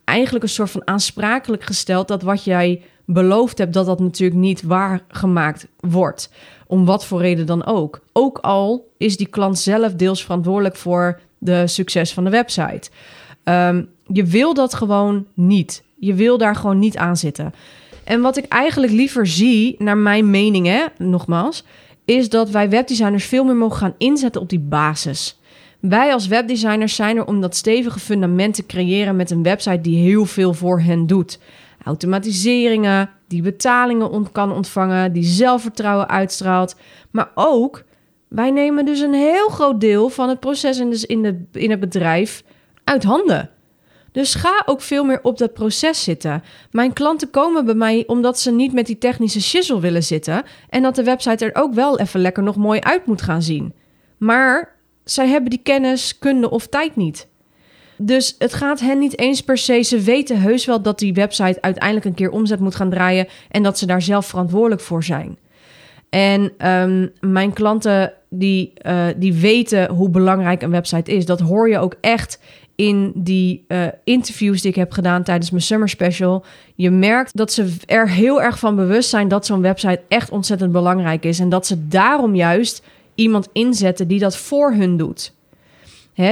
eigenlijk 0.03 0.43
een 0.43 0.49
soort 0.49 0.71
van 0.71 0.87
aansprakelijk 0.87 1.63
gesteld 1.63 2.07
dat 2.07 2.21
wat 2.21 2.43
jij 2.43 2.81
beloofd 3.05 3.57
hebt, 3.57 3.73
dat 3.73 3.85
dat 3.85 3.99
natuurlijk 3.99 4.39
niet 4.39 4.61
waargemaakt 4.61 5.67
wordt. 5.79 6.29
Om 6.67 6.85
wat 6.85 7.05
voor 7.05 7.21
reden 7.21 7.45
dan 7.45 7.65
ook. 7.65 7.99
Ook 8.11 8.37
al 8.37 8.91
is 8.97 9.17
die 9.17 9.27
klant 9.27 9.59
zelf 9.59 9.93
deels 9.93 10.23
verantwoordelijk 10.23 10.75
voor 10.75 11.19
de 11.37 11.67
succes 11.67 12.13
van 12.13 12.23
de 12.23 12.29
website. 12.29 12.89
Um, 13.43 13.89
je 14.07 14.23
wil 14.23 14.53
dat 14.53 14.73
gewoon 14.73 15.25
niet. 15.33 15.83
Je 15.95 16.13
wil 16.13 16.37
daar 16.37 16.55
gewoon 16.55 16.79
niet 16.79 16.97
aan 16.97 17.17
zitten. 17.17 17.53
En 18.03 18.21
wat 18.21 18.37
ik 18.37 18.45
eigenlijk 18.45 18.93
liever 18.93 19.27
zie, 19.27 19.75
naar 19.77 19.97
mijn 19.97 20.29
mening, 20.29 20.65
hè, 20.65 20.85
nogmaals, 20.97 21.63
is 22.05 22.29
dat 22.29 22.49
wij 22.49 22.69
webdesigners 22.69 23.25
veel 23.25 23.43
meer 23.43 23.55
mogen 23.55 23.77
gaan 23.77 23.95
inzetten 23.97 24.41
op 24.41 24.49
die 24.49 24.59
basis. 24.59 25.39
Wij 25.79 26.13
als 26.13 26.27
webdesigners 26.27 26.95
zijn 26.95 27.17
er 27.17 27.25
om 27.25 27.41
dat 27.41 27.55
stevige 27.55 27.99
fundament 27.99 28.53
te 28.53 28.65
creëren 28.65 29.15
met 29.15 29.31
een 29.31 29.43
website 29.43 29.81
die 29.81 29.97
heel 29.97 30.25
veel 30.25 30.53
voor 30.53 30.81
hen 30.81 31.07
doet. 31.07 31.39
Automatiseringen, 31.83 33.09
die 33.27 33.41
betalingen 33.41 34.31
kan 34.31 34.51
ontvangen, 34.51 35.13
die 35.13 35.23
zelfvertrouwen 35.23 36.09
uitstraalt, 36.09 36.75
maar 37.11 37.31
ook 37.35 37.83
wij 38.27 38.51
nemen 38.51 38.85
dus 38.85 38.99
een 38.99 39.13
heel 39.13 39.49
groot 39.49 39.81
deel 39.81 40.09
van 40.09 40.29
het 40.29 40.39
proces 40.39 40.79
in, 40.79 41.07
in, 41.07 41.21
de, 41.21 41.59
in 41.59 41.69
het 41.69 41.79
bedrijf 41.79 42.43
uit 42.83 43.03
handen. 43.03 43.49
Dus 44.11 44.35
ga 44.35 44.63
ook 44.65 44.81
veel 44.81 45.03
meer 45.03 45.19
op 45.23 45.37
dat 45.37 45.53
proces 45.53 46.03
zitten. 46.03 46.43
Mijn 46.71 46.93
klanten 46.93 47.29
komen 47.29 47.65
bij 47.65 47.73
mij 47.73 48.03
omdat 48.07 48.39
ze 48.39 48.51
niet 48.51 48.73
met 48.73 48.85
die 48.85 48.97
technische 48.97 49.41
shizzle 49.41 49.79
willen 49.79 50.03
zitten 50.03 50.43
en 50.69 50.81
dat 50.81 50.95
de 50.95 51.03
website 51.03 51.45
er 51.45 51.61
ook 51.61 51.73
wel 51.73 51.99
even 51.99 52.19
lekker 52.19 52.43
nog 52.43 52.55
mooi 52.55 52.79
uit 52.79 53.05
moet 53.05 53.21
gaan 53.21 53.41
zien. 53.41 53.73
Maar 54.17 54.75
zij 55.03 55.27
hebben 55.27 55.49
die 55.49 55.61
kennis, 55.63 56.17
kunde 56.17 56.49
of 56.49 56.67
tijd 56.67 56.95
niet. 56.95 57.27
Dus 58.03 58.35
het 58.37 58.53
gaat 58.53 58.79
hen 58.79 58.99
niet 58.99 59.19
eens 59.19 59.41
per 59.41 59.57
se. 59.57 59.81
Ze 59.81 59.99
weten 59.99 60.41
heus 60.41 60.65
wel 60.65 60.81
dat 60.81 60.99
die 60.99 61.13
website 61.13 61.61
uiteindelijk 61.61 62.05
een 62.05 62.13
keer 62.13 62.31
omzet 62.31 62.59
moet 62.59 62.75
gaan 62.75 62.89
draaien 62.89 63.27
en 63.49 63.63
dat 63.63 63.77
ze 63.77 63.85
daar 63.85 64.01
zelf 64.01 64.25
verantwoordelijk 64.25 64.81
voor 64.81 65.03
zijn. 65.03 65.37
En 66.09 66.69
um, 66.71 67.11
mijn 67.19 67.53
klanten 67.53 68.13
die, 68.29 68.73
uh, 68.85 69.05
die 69.17 69.33
weten 69.33 69.89
hoe 69.89 70.09
belangrijk 70.09 70.61
een 70.61 70.71
website 70.71 71.11
is. 71.11 71.25
Dat 71.25 71.39
hoor 71.39 71.69
je 71.69 71.79
ook 71.79 71.95
echt 72.01 72.39
in 72.75 73.11
die 73.15 73.65
uh, 73.67 73.87
interviews 74.03 74.61
die 74.61 74.69
ik 74.69 74.75
heb 74.75 74.91
gedaan 74.91 75.23
tijdens 75.23 75.51
mijn 75.51 75.63
summer 75.63 75.89
special. 75.89 76.45
Je 76.75 76.89
merkt 76.89 77.37
dat 77.37 77.51
ze 77.51 77.75
er 77.85 78.09
heel 78.09 78.41
erg 78.41 78.59
van 78.59 78.75
bewust 78.75 79.09
zijn 79.09 79.27
dat 79.27 79.45
zo'n 79.45 79.61
website 79.61 80.01
echt 80.07 80.29
ontzettend 80.29 80.71
belangrijk 80.71 81.25
is. 81.25 81.39
En 81.39 81.49
dat 81.49 81.67
ze 81.67 81.87
daarom 81.87 82.35
juist 82.35 82.83
iemand 83.15 83.47
inzetten 83.51 84.07
die 84.07 84.19
dat 84.19 84.37
voor 84.37 84.73
hun 84.73 84.97
doet. 84.97 85.33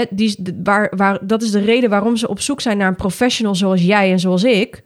Die, 0.10 0.56
waar, 0.64 0.94
waar, 0.96 1.28
dat 1.28 1.42
is 1.42 1.52
de 1.52 1.60
reden 1.60 1.90
waarom 1.90 2.16
ze 2.16 2.28
op 2.28 2.40
zoek 2.40 2.62
zijn 2.62 2.78
naar 2.78 2.88
een 2.88 2.96
professional 2.96 3.56
zoals 3.56 3.82
jij 3.82 4.12
en 4.12 4.20
zoals 4.20 4.44
ik. 4.44 4.84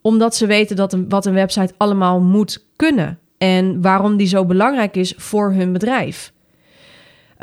Omdat 0.00 0.36
ze 0.36 0.46
weten 0.46 0.76
dat 0.76 0.92
een, 0.92 1.08
wat 1.08 1.26
een 1.26 1.34
website 1.34 1.74
allemaal 1.76 2.20
moet 2.20 2.66
kunnen. 2.76 3.18
En 3.38 3.82
waarom 3.82 4.16
die 4.16 4.26
zo 4.26 4.44
belangrijk 4.44 4.96
is 4.96 5.14
voor 5.16 5.52
hun 5.52 5.72
bedrijf. 5.72 6.32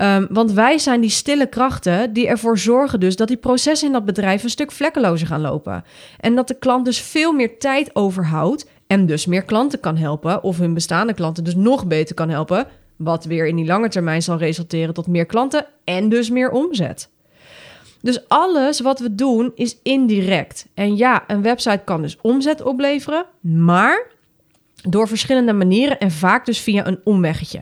Um, 0.02 0.28
want 0.30 0.52
wij 0.52 0.78
zijn 0.78 1.02
die 1.02 1.10
stille 1.10 1.48
krachten 1.48 2.14
die 2.14 2.28
ervoor 2.28 2.58
zorgen 2.58 3.00
dus 3.00 3.16
dat 3.16 3.28
die 3.28 3.38
processen 3.38 3.88
in 3.88 3.94
dat 3.94 4.06
bedrijf 4.06 4.44
een 4.44 4.50
stuk 4.50 4.72
vlekkelozer 4.72 5.28
gaan 5.28 5.42
lopen. 5.42 5.84
En 6.20 6.36
dat 6.36 6.48
de 6.48 6.54
klant 6.60 6.86
dus 6.86 7.02
veel 7.02 7.34
meer 7.34 7.60
tijd 7.60 7.96
overhoudt 7.96 8.70
en 8.88 9.06
dus 9.06 9.26
meer 9.26 9.44
klanten 9.44 9.80
kan 9.80 9.98
helpen 9.98 10.44
of 10.44 10.58
hun 10.58 10.74
bestaande 10.74 11.14
klanten 11.14 11.44
dus 11.44 11.56
nog 11.56 11.88
beter 11.88 12.16
kan 12.16 12.30
helpen. 12.30 12.68
Wat 13.04 13.26
weer 13.26 13.48
in 13.48 13.56
die 13.56 13.66
lange 13.66 13.90
termijn 13.90 14.22
zal 14.22 14.38
resulteren 14.38 14.94
tot 14.94 15.08
meer 15.08 15.26
klanten 15.26 15.66
en 15.84 16.10
dus 16.10 16.30
meer 16.30 16.52
omzet. 16.52 17.10
Dus 18.02 18.28
alles 18.28 18.80
wat 18.80 19.00
we 19.00 19.16
doen 19.16 19.52
is 19.56 19.78
indirect. 19.84 20.68
En 20.74 20.98
ja, 20.98 21.24
een 21.28 21.42
website 21.42 21.82
kan 21.86 22.02
dus 22.02 22.18
omzet 22.22 22.62
opleveren, 22.62 23.26
maar 23.42 24.08
door 24.82 25.08
verschillende 25.08 25.54
manieren 25.54 26.00
en 26.00 26.12
vaak 26.12 26.46
dus 26.46 26.60
via 26.60 26.88
een 26.88 27.00
omweggetje. 27.04 27.62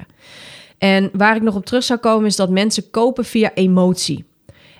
En 0.77 1.09
waar 1.13 1.35
ik 1.35 1.41
nog 1.41 1.55
op 1.55 1.65
terug 1.65 1.83
zou 1.83 1.99
komen 1.99 2.25
is 2.25 2.35
dat 2.35 2.49
mensen 2.49 2.89
kopen 2.89 3.25
via 3.25 3.53
emotie. 3.53 4.25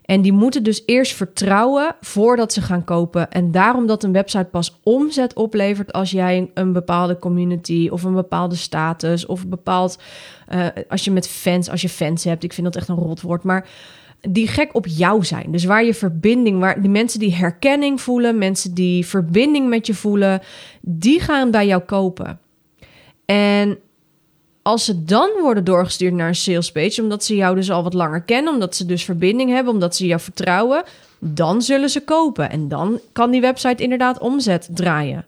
En 0.10 0.22
die 0.22 0.34
moeten 0.34 0.64
dus 0.64 0.84
eerst 0.86 1.16
vertrouwen 1.16 1.96
voordat 2.02 2.54
ze 2.54 2.62
gaan 2.62 2.84
kopen. 2.84 3.32
En 3.32 3.52
daarom 3.52 3.88
dat 3.88 4.04
een 4.04 4.12
website 4.12 4.46
pas 4.46 4.80
omzet 4.84 5.34
oplevert 5.34 5.94
als 5.94 6.12
jij 6.12 6.52
een 6.54 6.74
bepaalde 6.74 7.20
community 7.20 7.90
of 7.92 8.04
een 8.04 8.14
bepaalde 8.14 8.56
status 8.56 9.26
of 9.26 9.44
een 9.44 9.50
bepaald. 9.50 10.00
Uh, 10.54 10.66
als 10.88 11.04
je 11.04 11.12
met 11.12 11.28
fans, 11.28 11.70
als 11.70 11.82
je 11.82 11.90
fans 11.90 12.24
hebt, 12.24 12.44
ik 12.44 12.54
vind 12.54 12.66
dat 12.66 12.76
echt 12.76 12.88
een 12.88 12.96
rotwoord, 12.96 13.44
maar 13.44 13.68
die 14.22 14.48
gek 14.48 14.76
op 14.76 14.88
jou 14.88 15.24
zijn. 15.26 15.52
Dus 15.52 15.64
waar 15.64 15.86
je 15.86 15.94
verbinding, 15.94 16.60
waar 16.60 16.82
die 16.82 16.90
mensen 16.90 17.20
die 17.20 17.36
herkenning 17.36 18.02
voelen, 18.02 18.38
mensen 18.38 18.74
die 18.74 19.06
verbinding 19.06 19.70
met 19.70 19.88
je 19.88 19.94
voelen, 19.94 20.42
die 20.82 21.20
gaan 21.20 21.52
bij 21.52 21.68
jou 21.68 21.82
kopen. 21.82 22.40
En 23.26 23.78
als 24.62 24.86
ze 24.86 25.04
dan 25.04 25.30
worden 25.42 25.64
doorgestuurd 25.64 26.14
naar 26.14 26.28
een 26.28 26.36
sales 26.36 26.72
page, 26.72 27.02
omdat 27.02 27.24
ze 27.24 27.36
jou 27.36 27.56
dus 27.56 27.72
al 27.72 27.84
wat 27.84 27.94
langer 27.94 28.22
kennen, 28.22 28.54
omdat 28.54 28.76
ze 28.76 28.86
dus 28.86 29.04
verbinding 29.04 29.52
hebben, 29.52 29.74
omdat 29.74 29.96
ze 29.96 30.06
jou 30.06 30.22
vertrouwen, 30.22 30.84
dan 31.20 31.62
zullen 31.62 31.90
ze 31.90 32.04
kopen. 32.04 32.50
En 32.50 32.68
dan 32.68 33.00
kan 33.14 33.32
die 33.32 33.42
website 33.42 33.84
inderdaad 33.84 34.20
omzet 34.20 34.70
draaien. 34.74 35.26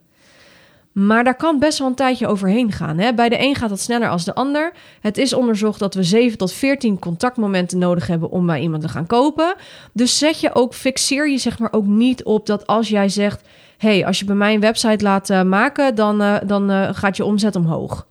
Maar 0.92 1.24
daar 1.24 1.36
kan 1.36 1.58
best 1.58 1.78
wel 1.78 1.88
een 1.88 1.94
tijdje 1.94 2.26
overheen 2.26 2.72
gaan. 2.72 2.98
Hè? 2.98 3.14
Bij 3.14 3.28
de 3.28 3.40
een 3.40 3.54
gaat 3.54 3.68
dat 3.68 3.80
sneller 3.80 4.08
als 4.08 4.24
de 4.24 4.34
ander. 4.34 4.72
Het 5.00 5.18
is 5.18 5.32
onderzocht 5.32 5.78
dat 5.78 5.94
we 5.94 6.02
7 6.02 6.38
tot 6.38 6.52
14 6.52 6.98
contactmomenten 6.98 7.78
nodig 7.78 8.06
hebben 8.06 8.30
om 8.30 8.46
bij 8.46 8.60
iemand 8.60 8.82
te 8.82 8.88
gaan 8.88 9.06
kopen. 9.06 9.54
Dus 9.92 10.18
zet 10.18 10.40
je 10.40 10.54
ook, 10.54 10.74
fixeer 10.74 11.30
je 11.30 11.38
zeg 11.38 11.58
maar 11.58 11.72
ook 11.72 11.86
niet 11.86 12.24
op 12.24 12.46
dat 12.46 12.66
als 12.66 12.88
jij 12.88 13.08
zegt: 13.08 13.48
hey, 13.78 14.06
als 14.06 14.18
je 14.18 14.24
bij 14.24 14.34
mij 14.34 14.54
een 14.54 14.60
website 14.60 15.04
laat 15.04 15.30
uh, 15.30 15.42
maken, 15.42 15.94
dan, 15.94 16.22
uh, 16.22 16.36
dan 16.46 16.70
uh, 16.70 16.88
gaat 16.92 17.16
je 17.16 17.24
omzet 17.24 17.56
omhoog. 17.56 18.06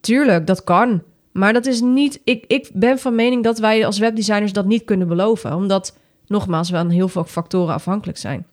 Tuurlijk, 0.00 0.46
dat 0.46 0.64
kan. 0.64 1.02
Maar 1.32 1.52
dat 1.52 1.66
is 1.66 1.80
niet. 1.80 2.20
Ik, 2.24 2.44
ik 2.46 2.70
ben 2.72 2.98
van 2.98 3.14
mening 3.14 3.42
dat 3.42 3.58
wij 3.58 3.86
als 3.86 3.98
webdesigners 3.98 4.52
dat 4.52 4.66
niet 4.66 4.84
kunnen 4.84 5.08
beloven. 5.08 5.54
Omdat, 5.54 5.98
nogmaals, 6.26 6.70
we 6.70 6.76
aan 6.76 6.90
heel 6.90 7.08
veel 7.08 7.24
factoren 7.24 7.74
afhankelijk 7.74 8.18
zijn. 8.18 8.46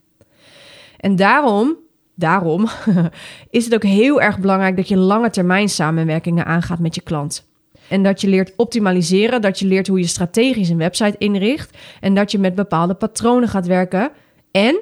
En 0.97 1.15
daarom 1.15 1.77
Daarom 2.19 2.67
is 3.49 3.65
het 3.65 3.73
ook 3.73 3.83
heel 3.83 4.21
erg 4.21 4.39
belangrijk 4.39 4.75
dat 4.75 4.87
je 4.87 4.97
lange 4.97 5.29
termijn 5.29 5.69
samenwerkingen 5.69 6.45
aangaat 6.45 6.79
met 6.79 6.95
je 6.95 7.01
klant. 7.01 7.47
En 7.89 8.03
dat 8.03 8.21
je 8.21 8.27
leert 8.27 8.53
optimaliseren, 8.55 9.41
dat 9.41 9.59
je 9.59 9.65
leert 9.65 9.87
hoe 9.87 9.99
je 9.99 10.07
strategisch 10.07 10.69
een 10.69 10.77
website 10.77 11.15
inricht 11.17 11.77
en 11.99 12.13
dat 12.15 12.31
je 12.31 12.39
met 12.39 12.55
bepaalde 12.55 12.93
patronen 12.93 13.49
gaat 13.49 13.65
werken. 13.65 14.11
En 14.51 14.79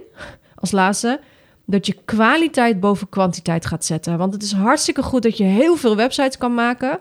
als 0.56 0.72
laatste, 0.72 1.20
dat 1.70 1.86
je 1.86 1.98
kwaliteit 2.06 2.80
boven 2.80 3.10
kwantiteit 3.10 3.66
gaat 3.66 3.86
zetten. 3.86 4.18
Want 4.18 4.34
het 4.34 4.44
is 4.44 4.52
hartstikke 4.52 5.04
goed 5.04 5.24
dat 5.24 5.38
je 5.38 5.44
heel 5.44 5.76
veel 5.76 5.96
websites 5.96 6.38
kan 6.38 6.54
maken, 6.54 7.00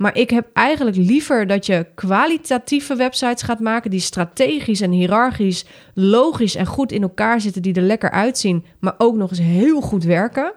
Maar 0.00 0.16
ik 0.16 0.30
heb 0.30 0.48
eigenlijk 0.52 0.96
liever 0.96 1.46
dat 1.46 1.66
je 1.66 1.86
kwalitatieve 1.94 2.96
websites 2.96 3.42
gaat 3.42 3.60
maken 3.60 3.90
die 3.90 4.00
strategisch 4.00 4.80
en 4.80 4.90
hiërarchisch, 4.90 5.64
logisch 5.94 6.54
en 6.54 6.66
goed 6.66 6.92
in 6.92 7.02
elkaar 7.02 7.40
zitten, 7.40 7.62
die 7.62 7.74
er 7.74 7.82
lekker 7.82 8.10
uitzien, 8.10 8.64
maar 8.78 8.94
ook 8.98 9.16
nog 9.16 9.30
eens 9.30 9.38
heel 9.38 9.80
goed 9.80 10.04
werken. 10.04 10.52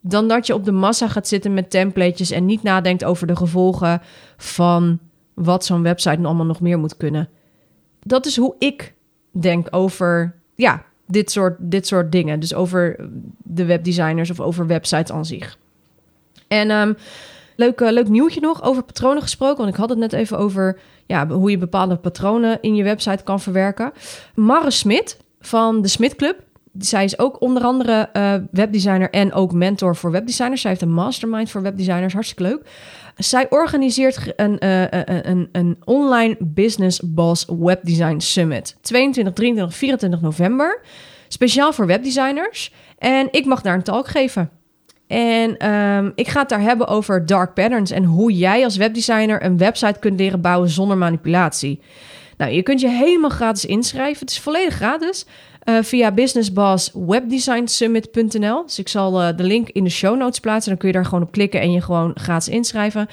Dan 0.00 0.28
dat 0.28 0.46
je 0.46 0.54
op 0.54 0.64
de 0.64 0.72
massa 0.72 1.08
gaat 1.08 1.28
zitten 1.28 1.54
met 1.54 1.70
templates 1.70 2.30
en 2.30 2.44
niet 2.44 2.62
nadenkt 2.62 3.04
over 3.04 3.26
de 3.26 3.36
gevolgen 3.36 4.02
van 4.36 4.98
wat 5.34 5.64
zo'n 5.64 5.82
website 5.82 6.22
allemaal 6.22 6.46
nog 6.46 6.60
meer 6.60 6.78
moet 6.78 6.96
kunnen. 6.96 7.28
Dat 8.00 8.26
is 8.26 8.36
hoe 8.36 8.54
ik 8.58 8.94
denk 9.30 9.68
over 9.70 10.34
ja, 10.54 10.84
dit, 11.06 11.30
soort, 11.30 11.56
dit 11.58 11.86
soort 11.86 12.12
dingen. 12.12 12.40
Dus 12.40 12.54
over 12.54 12.96
de 13.42 13.64
webdesigners 13.64 14.30
of 14.30 14.40
over 14.40 14.66
websites 14.66 15.12
aan 15.12 15.24
zich. 15.24 15.58
En 16.48 16.70
um, 16.70 16.96
leuk, 17.56 17.80
uh, 17.80 17.90
leuk 17.90 18.08
nieuwtje 18.08 18.40
nog 18.40 18.62
over 18.62 18.82
patronen 18.82 19.22
gesproken. 19.22 19.56
Want 19.56 19.68
ik 19.68 19.76
had 19.76 19.88
het 19.88 19.98
net 19.98 20.12
even 20.12 20.38
over 20.38 20.78
ja, 21.06 21.26
hoe 21.28 21.50
je 21.50 21.58
bepaalde 21.58 21.96
patronen 21.96 22.58
in 22.60 22.74
je 22.74 22.82
website 22.82 23.24
kan 23.24 23.40
verwerken. 23.40 23.92
Marre 24.34 24.70
Smit 24.70 25.18
van 25.40 25.82
de 25.82 25.88
Smit 25.88 26.16
Club. 26.16 26.44
Zij 26.78 27.04
is 27.04 27.18
ook 27.18 27.40
onder 27.40 27.62
andere 27.62 28.08
uh, 28.12 28.34
webdesigner 28.50 29.10
en 29.10 29.32
ook 29.32 29.52
mentor 29.52 29.96
voor 29.96 30.10
webdesigners. 30.10 30.60
Zij 30.60 30.70
heeft 30.70 30.82
een 30.82 30.92
mastermind 30.92 31.50
voor 31.50 31.62
webdesigners, 31.62 32.12
hartstikke 32.12 32.42
leuk. 32.42 32.60
Zij 33.16 33.46
organiseert 33.50 34.32
een, 34.36 34.64
uh, 34.64 34.82
een, 34.90 35.48
een 35.52 35.76
online 35.84 36.36
business 36.40 37.00
boss 37.04 37.46
webdesign 37.58 38.18
summit. 38.18 38.76
22, 38.80 39.34
23, 39.34 39.76
24 39.76 40.20
november. 40.20 40.80
Speciaal 41.28 41.72
voor 41.72 41.86
webdesigners. 41.86 42.72
En 42.98 43.28
ik 43.30 43.44
mag 43.44 43.60
daar 43.60 43.74
een 43.74 43.82
talk 43.82 44.08
geven. 44.08 44.50
En 45.06 45.70
um, 45.70 46.12
ik 46.14 46.28
ga 46.28 46.40
het 46.40 46.48
daar 46.48 46.60
hebben 46.60 46.86
over 46.86 47.26
dark 47.26 47.54
patterns 47.54 47.90
en 47.90 48.04
hoe 48.04 48.32
jij 48.32 48.64
als 48.64 48.76
webdesigner 48.76 49.44
een 49.44 49.56
website 49.56 49.98
kunt 49.98 50.18
leren 50.18 50.40
bouwen 50.40 50.68
zonder 50.68 50.96
manipulatie. 50.96 51.80
Nou, 52.36 52.52
je 52.52 52.62
kunt 52.62 52.80
je 52.80 52.88
helemaal 52.88 53.30
gratis 53.30 53.64
inschrijven. 53.64 54.20
Het 54.20 54.30
is 54.30 54.40
volledig 54.40 54.74
gratis. 54.74 55.26
Uh, 55.68 55.78
via 55.82 56.12
businessbosswebdesignsummit.nl. 56.12 58.64
Dus 58.64 58.78
ik 58.78 58.88
zal 58.88 59.22
uh, 59.22 59.28
de 59.36 59.42
link 59.42 59.68
in 59.68 59.84
de 59.84 59.90
show 59.90 60.16
notes 60.16 60.40
plaatsen. 60.40 60.70
Dan 60.70 60.78
kun 60.78 60.88
je 60.88 60.94
daar 60.94 61.04
gewoon 61.04 61.22
op 61.22 61.32
klikken 61.32 61.60
en 61.60 61.72
je 61.72 61.80
gewoon 61.80 62.12
gratis 62.14 62.48
inschrijven. 62.48 63.06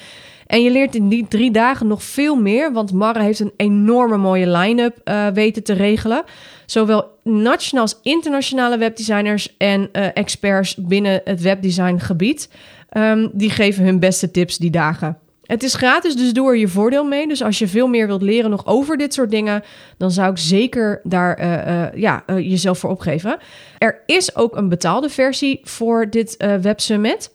En 0.46 0.62
je 0.62 0.70
leert 0.70 0.94
in 0.94 1.08
die 1.08 1.26
drie 1.28 1.50
dagen 1.50 1.86
nog 1.86 2.02
veel 2.02 2.36
meer, 2.36 2.72
want 2.72 2.92
Marre 2.92 3.22
heeft 3.22 3.40
een 3.40 3.52
enorme 3.56 4.16
mooie 4.16 4.50
line-up 4.50 5.00
uh, 5.04 5.26
weten 5.26 5.62
te 5.62 5.72
regelen. 5.72 6.22
Zowel 6.66 7.18
nationaal 7.22 7.82
als 7.82 7.98
internationale 8.02 8.78
webdesigners 8.78 9.56
en 9.56 9.92
experts 9.92 10.76
binnen 10.76 11.20
het 11.24 11.40
webdesigngebied. 11.40 12.48
Um, 12.96 13.30
die 13.32 13.50
geven 13.50 13.84
hun 13.84 13.98
beste 13.98 14.30
tips 14.30 14.56
die 14.56 14.70
dagen. 14.70 15.18
Het 15.44 15.62
is 15.62 15.74
gratis, 15.74 16.16
dus 16.16 16.32
doe 16.32 16.48
er 16.48 16.56
je 16.56 16.68
voordeel 16.68 17.04
mee. 17.04 17.28
Dus 17.28 17.42
als 17.42 17.58
je 17.58 17.68
veel 17.68 17.86
meer 17.86 18.06
wilt 18.06 18.22
leren 18.22 18.50
nog 18.50 18.66
over 18.66 18.96
dit 18.96 19.14
soort 19.14 19.30
dingen, 19.30 19.62
dan 19.98 20.10
zou 20.10 20.30
ik 20.30 20.38
zeker 20.38 21.00
daar 21.02 21.40
uh, 21.40 21.66
uh, 21.66 21.94
ja, 21.94 22.22
uh, 22.26 22.38
jezelf 22.38 22.78
voor 22.78 22.90
opgeven. 22.90 23.38
Er 23.78 24.02
is 24.06 24.36
ook 24.36 24.56
een 24.56 24.68
betaalde 24.68 25.08
versie 25.08 25.60
voor 25.62 26.10
dit 26.10 26.36
Web 26.60 26.80
Summit. 26.80 27.32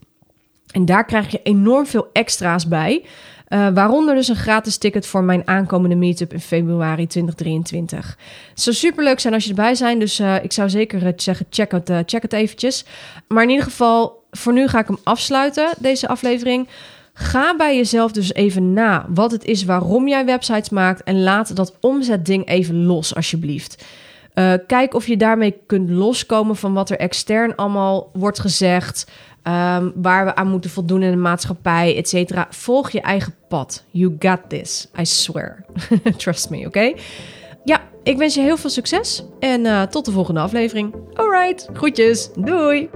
En 0.71 0.85
daar 0.85 1.05
krijg 1.05 1.31
je 1.31 1.39
enorm 1.43 1.85
veel 1.85 2.09
extra's 2.13 2.67
bij. 2.67 3.05
Uh, 3.49 3.67
waaronder 3.73 4.15
dus 4.15 4.27
een 4.27 4.35
gratis 4.35 4.77
ticket 4.77 5.05
voor 5.07 5.23
mijn 5.23 5.47
aankomende 5.47 5.95
meetup 5.95 6.33
in 6.33 6.39
februari 6.39 7.07
2023. 7.07 8.17
Het 8.49 8.61
zou 8.61 8.75
superleuk 8.75 9.19
zijn 9.19 9.33
als 9.33 9.43
je 9.43 9.49
erbij 9.49 9.75
bent. 9.79 9.99
Dus 9.99 10.19
ik 10.19 10.51
zou 10.51 10.69
zeker 10.69 11.13
zeggen, 11.15 11.45
check 11.49 11.71
het, 11.71 11.91
check 12.05 12.21
het 12.21 12.33
eventjes. 12.33 12.85
Maar 13.27 13.43
in 13.43 13.49
ieder 13.49 13.65
geval, 13.65 14.23
voor 14.31 14.53
nu 14.53 14.67
ga 14.67 14.79
ik 14.79 14.87
hem 14.87 14.99
afsluiten, 15.03 15.69
deze 15.79 16.07
aflevering. 16.07 16.67
Ga 17.21 17.55
bij 17.55 17.75
jezelf 17.75 18.11
dus 18.11 18.33
even 18.33 18.73
na 18.73 19.05
wat 19.09 19.31
het 19.31 19.45
is 19.45 19.63
waarom 19.63 20.07
jij 20.07 20.25
websites 20.25 20.69
maakt. 20.69 21.03
En 21.03 21.23
laat 21.23 21.55
dat 21.55 21.77
omzetding 21.79 22.47
even 22.47 22.85
los, 22.85 23.15
alsjeblieft. 23.15 23.85
Uh, 24.35 24.53
kijk 24.67 24.93
of 24.93 25.07
je 25.07 25.17
daarmee 25.17 25.55
kunt 25.65 25.89
loskomen 25.89 26.55
van 26.55 26.73
wat 26.73 26.89
er 26.89 26.97
extern 26.97 27.55
allemaal 27.55 28.09
wordt 28.13 28.39
gezegd. 28.39 29.11
Um, 29.43 29.91
waar 29.95 30.25
we 30.25 30.35
aan 30.35 30.49
moeten 30.49 30.69
voldoen 30.69 31.03
in 31.03 31.11
de 31.11 31.17
maatschappij, 31.17 31.97
et 31.97 32.09
cetera. 32.09 32.47
Volg 32.49 32.89
je 32.89 33.01
eigen 33.01 33.35
pad. 33.47 33.83
You 33.91 34.15
got 34.19 34.39
this. 34.47 34.87
I 34.99 35.05
swear. 35.05 35.65
Trust 36.17 36.49
me, 36.49 36.57
oké? 36.57 36.67
Okay? 36.67 36.95
Ja, 37.63 37.81
ik 38.03 38.17
wens 38.17 38.33
je 38.33 38.41
heel 38.41 38.57
veel 38.57 38.69
succes. 38.69 39.23
En 39.39 39.65
uh, 39.65 39.81
tot 39.81 40.05
de 40.05 40.11
volgende 40.11 40.39
aflevering. 40.39 40.95
Alright, 41.13 41.69
groetjes. 41.73 42.29
Doei. 42.33 42.89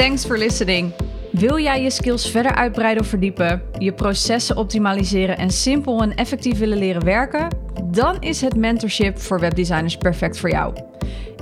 Thanks 0.00 0.24
for 0.24 0.38
listening. 0.38 0.92
Wil 1.30 1.58
jij 1.58 1.82
je 1.82 1.90
skills 1.90 2.30
verder 2.30 2.54
uitbreiden 2.54 3.02
of 3.02 3.08
verdiepen, 3.08 3.62
je 3.78 3.92
processen 3.92 4.56
optimaliseren 4.56 5.38
en 5.38 5.50
simpel 5.50 6.02
en 6.02 6.14
effectief 6.14 6.58
willen 6.58 6.78
leren 6.78 7.04
werken? 7.04 7.48
Dan 7.84 8.16
is 8.20 8.40
het 8.40 8.56
mentorship 8.56 9.18
voor 9.18 9.40
webdesigners 9.40 9.96
perfect 9.96 10.38
voor 10.38 10.50
jou. 10.50 10.74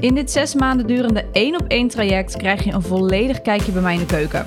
In 0.01 0.14
dit 0.14 0.31
zes 0.31 0.55
maanden 0.55 0.87
durende 0.87 1.25
één 1.33 1.61
op 1.61 1.66
één 1.68 1.88
traject 1.88 2.37
krijg 2.37 2.64
je 2.64 2.73
een 2.73 2.83
volledig 2.83 3.42
kijkje 3.42 3.73
bij 3.73 3.83
mij 3.83 3.94
in 3.94 4.01
de 4.01 4.07
keuken. 4.07 4.47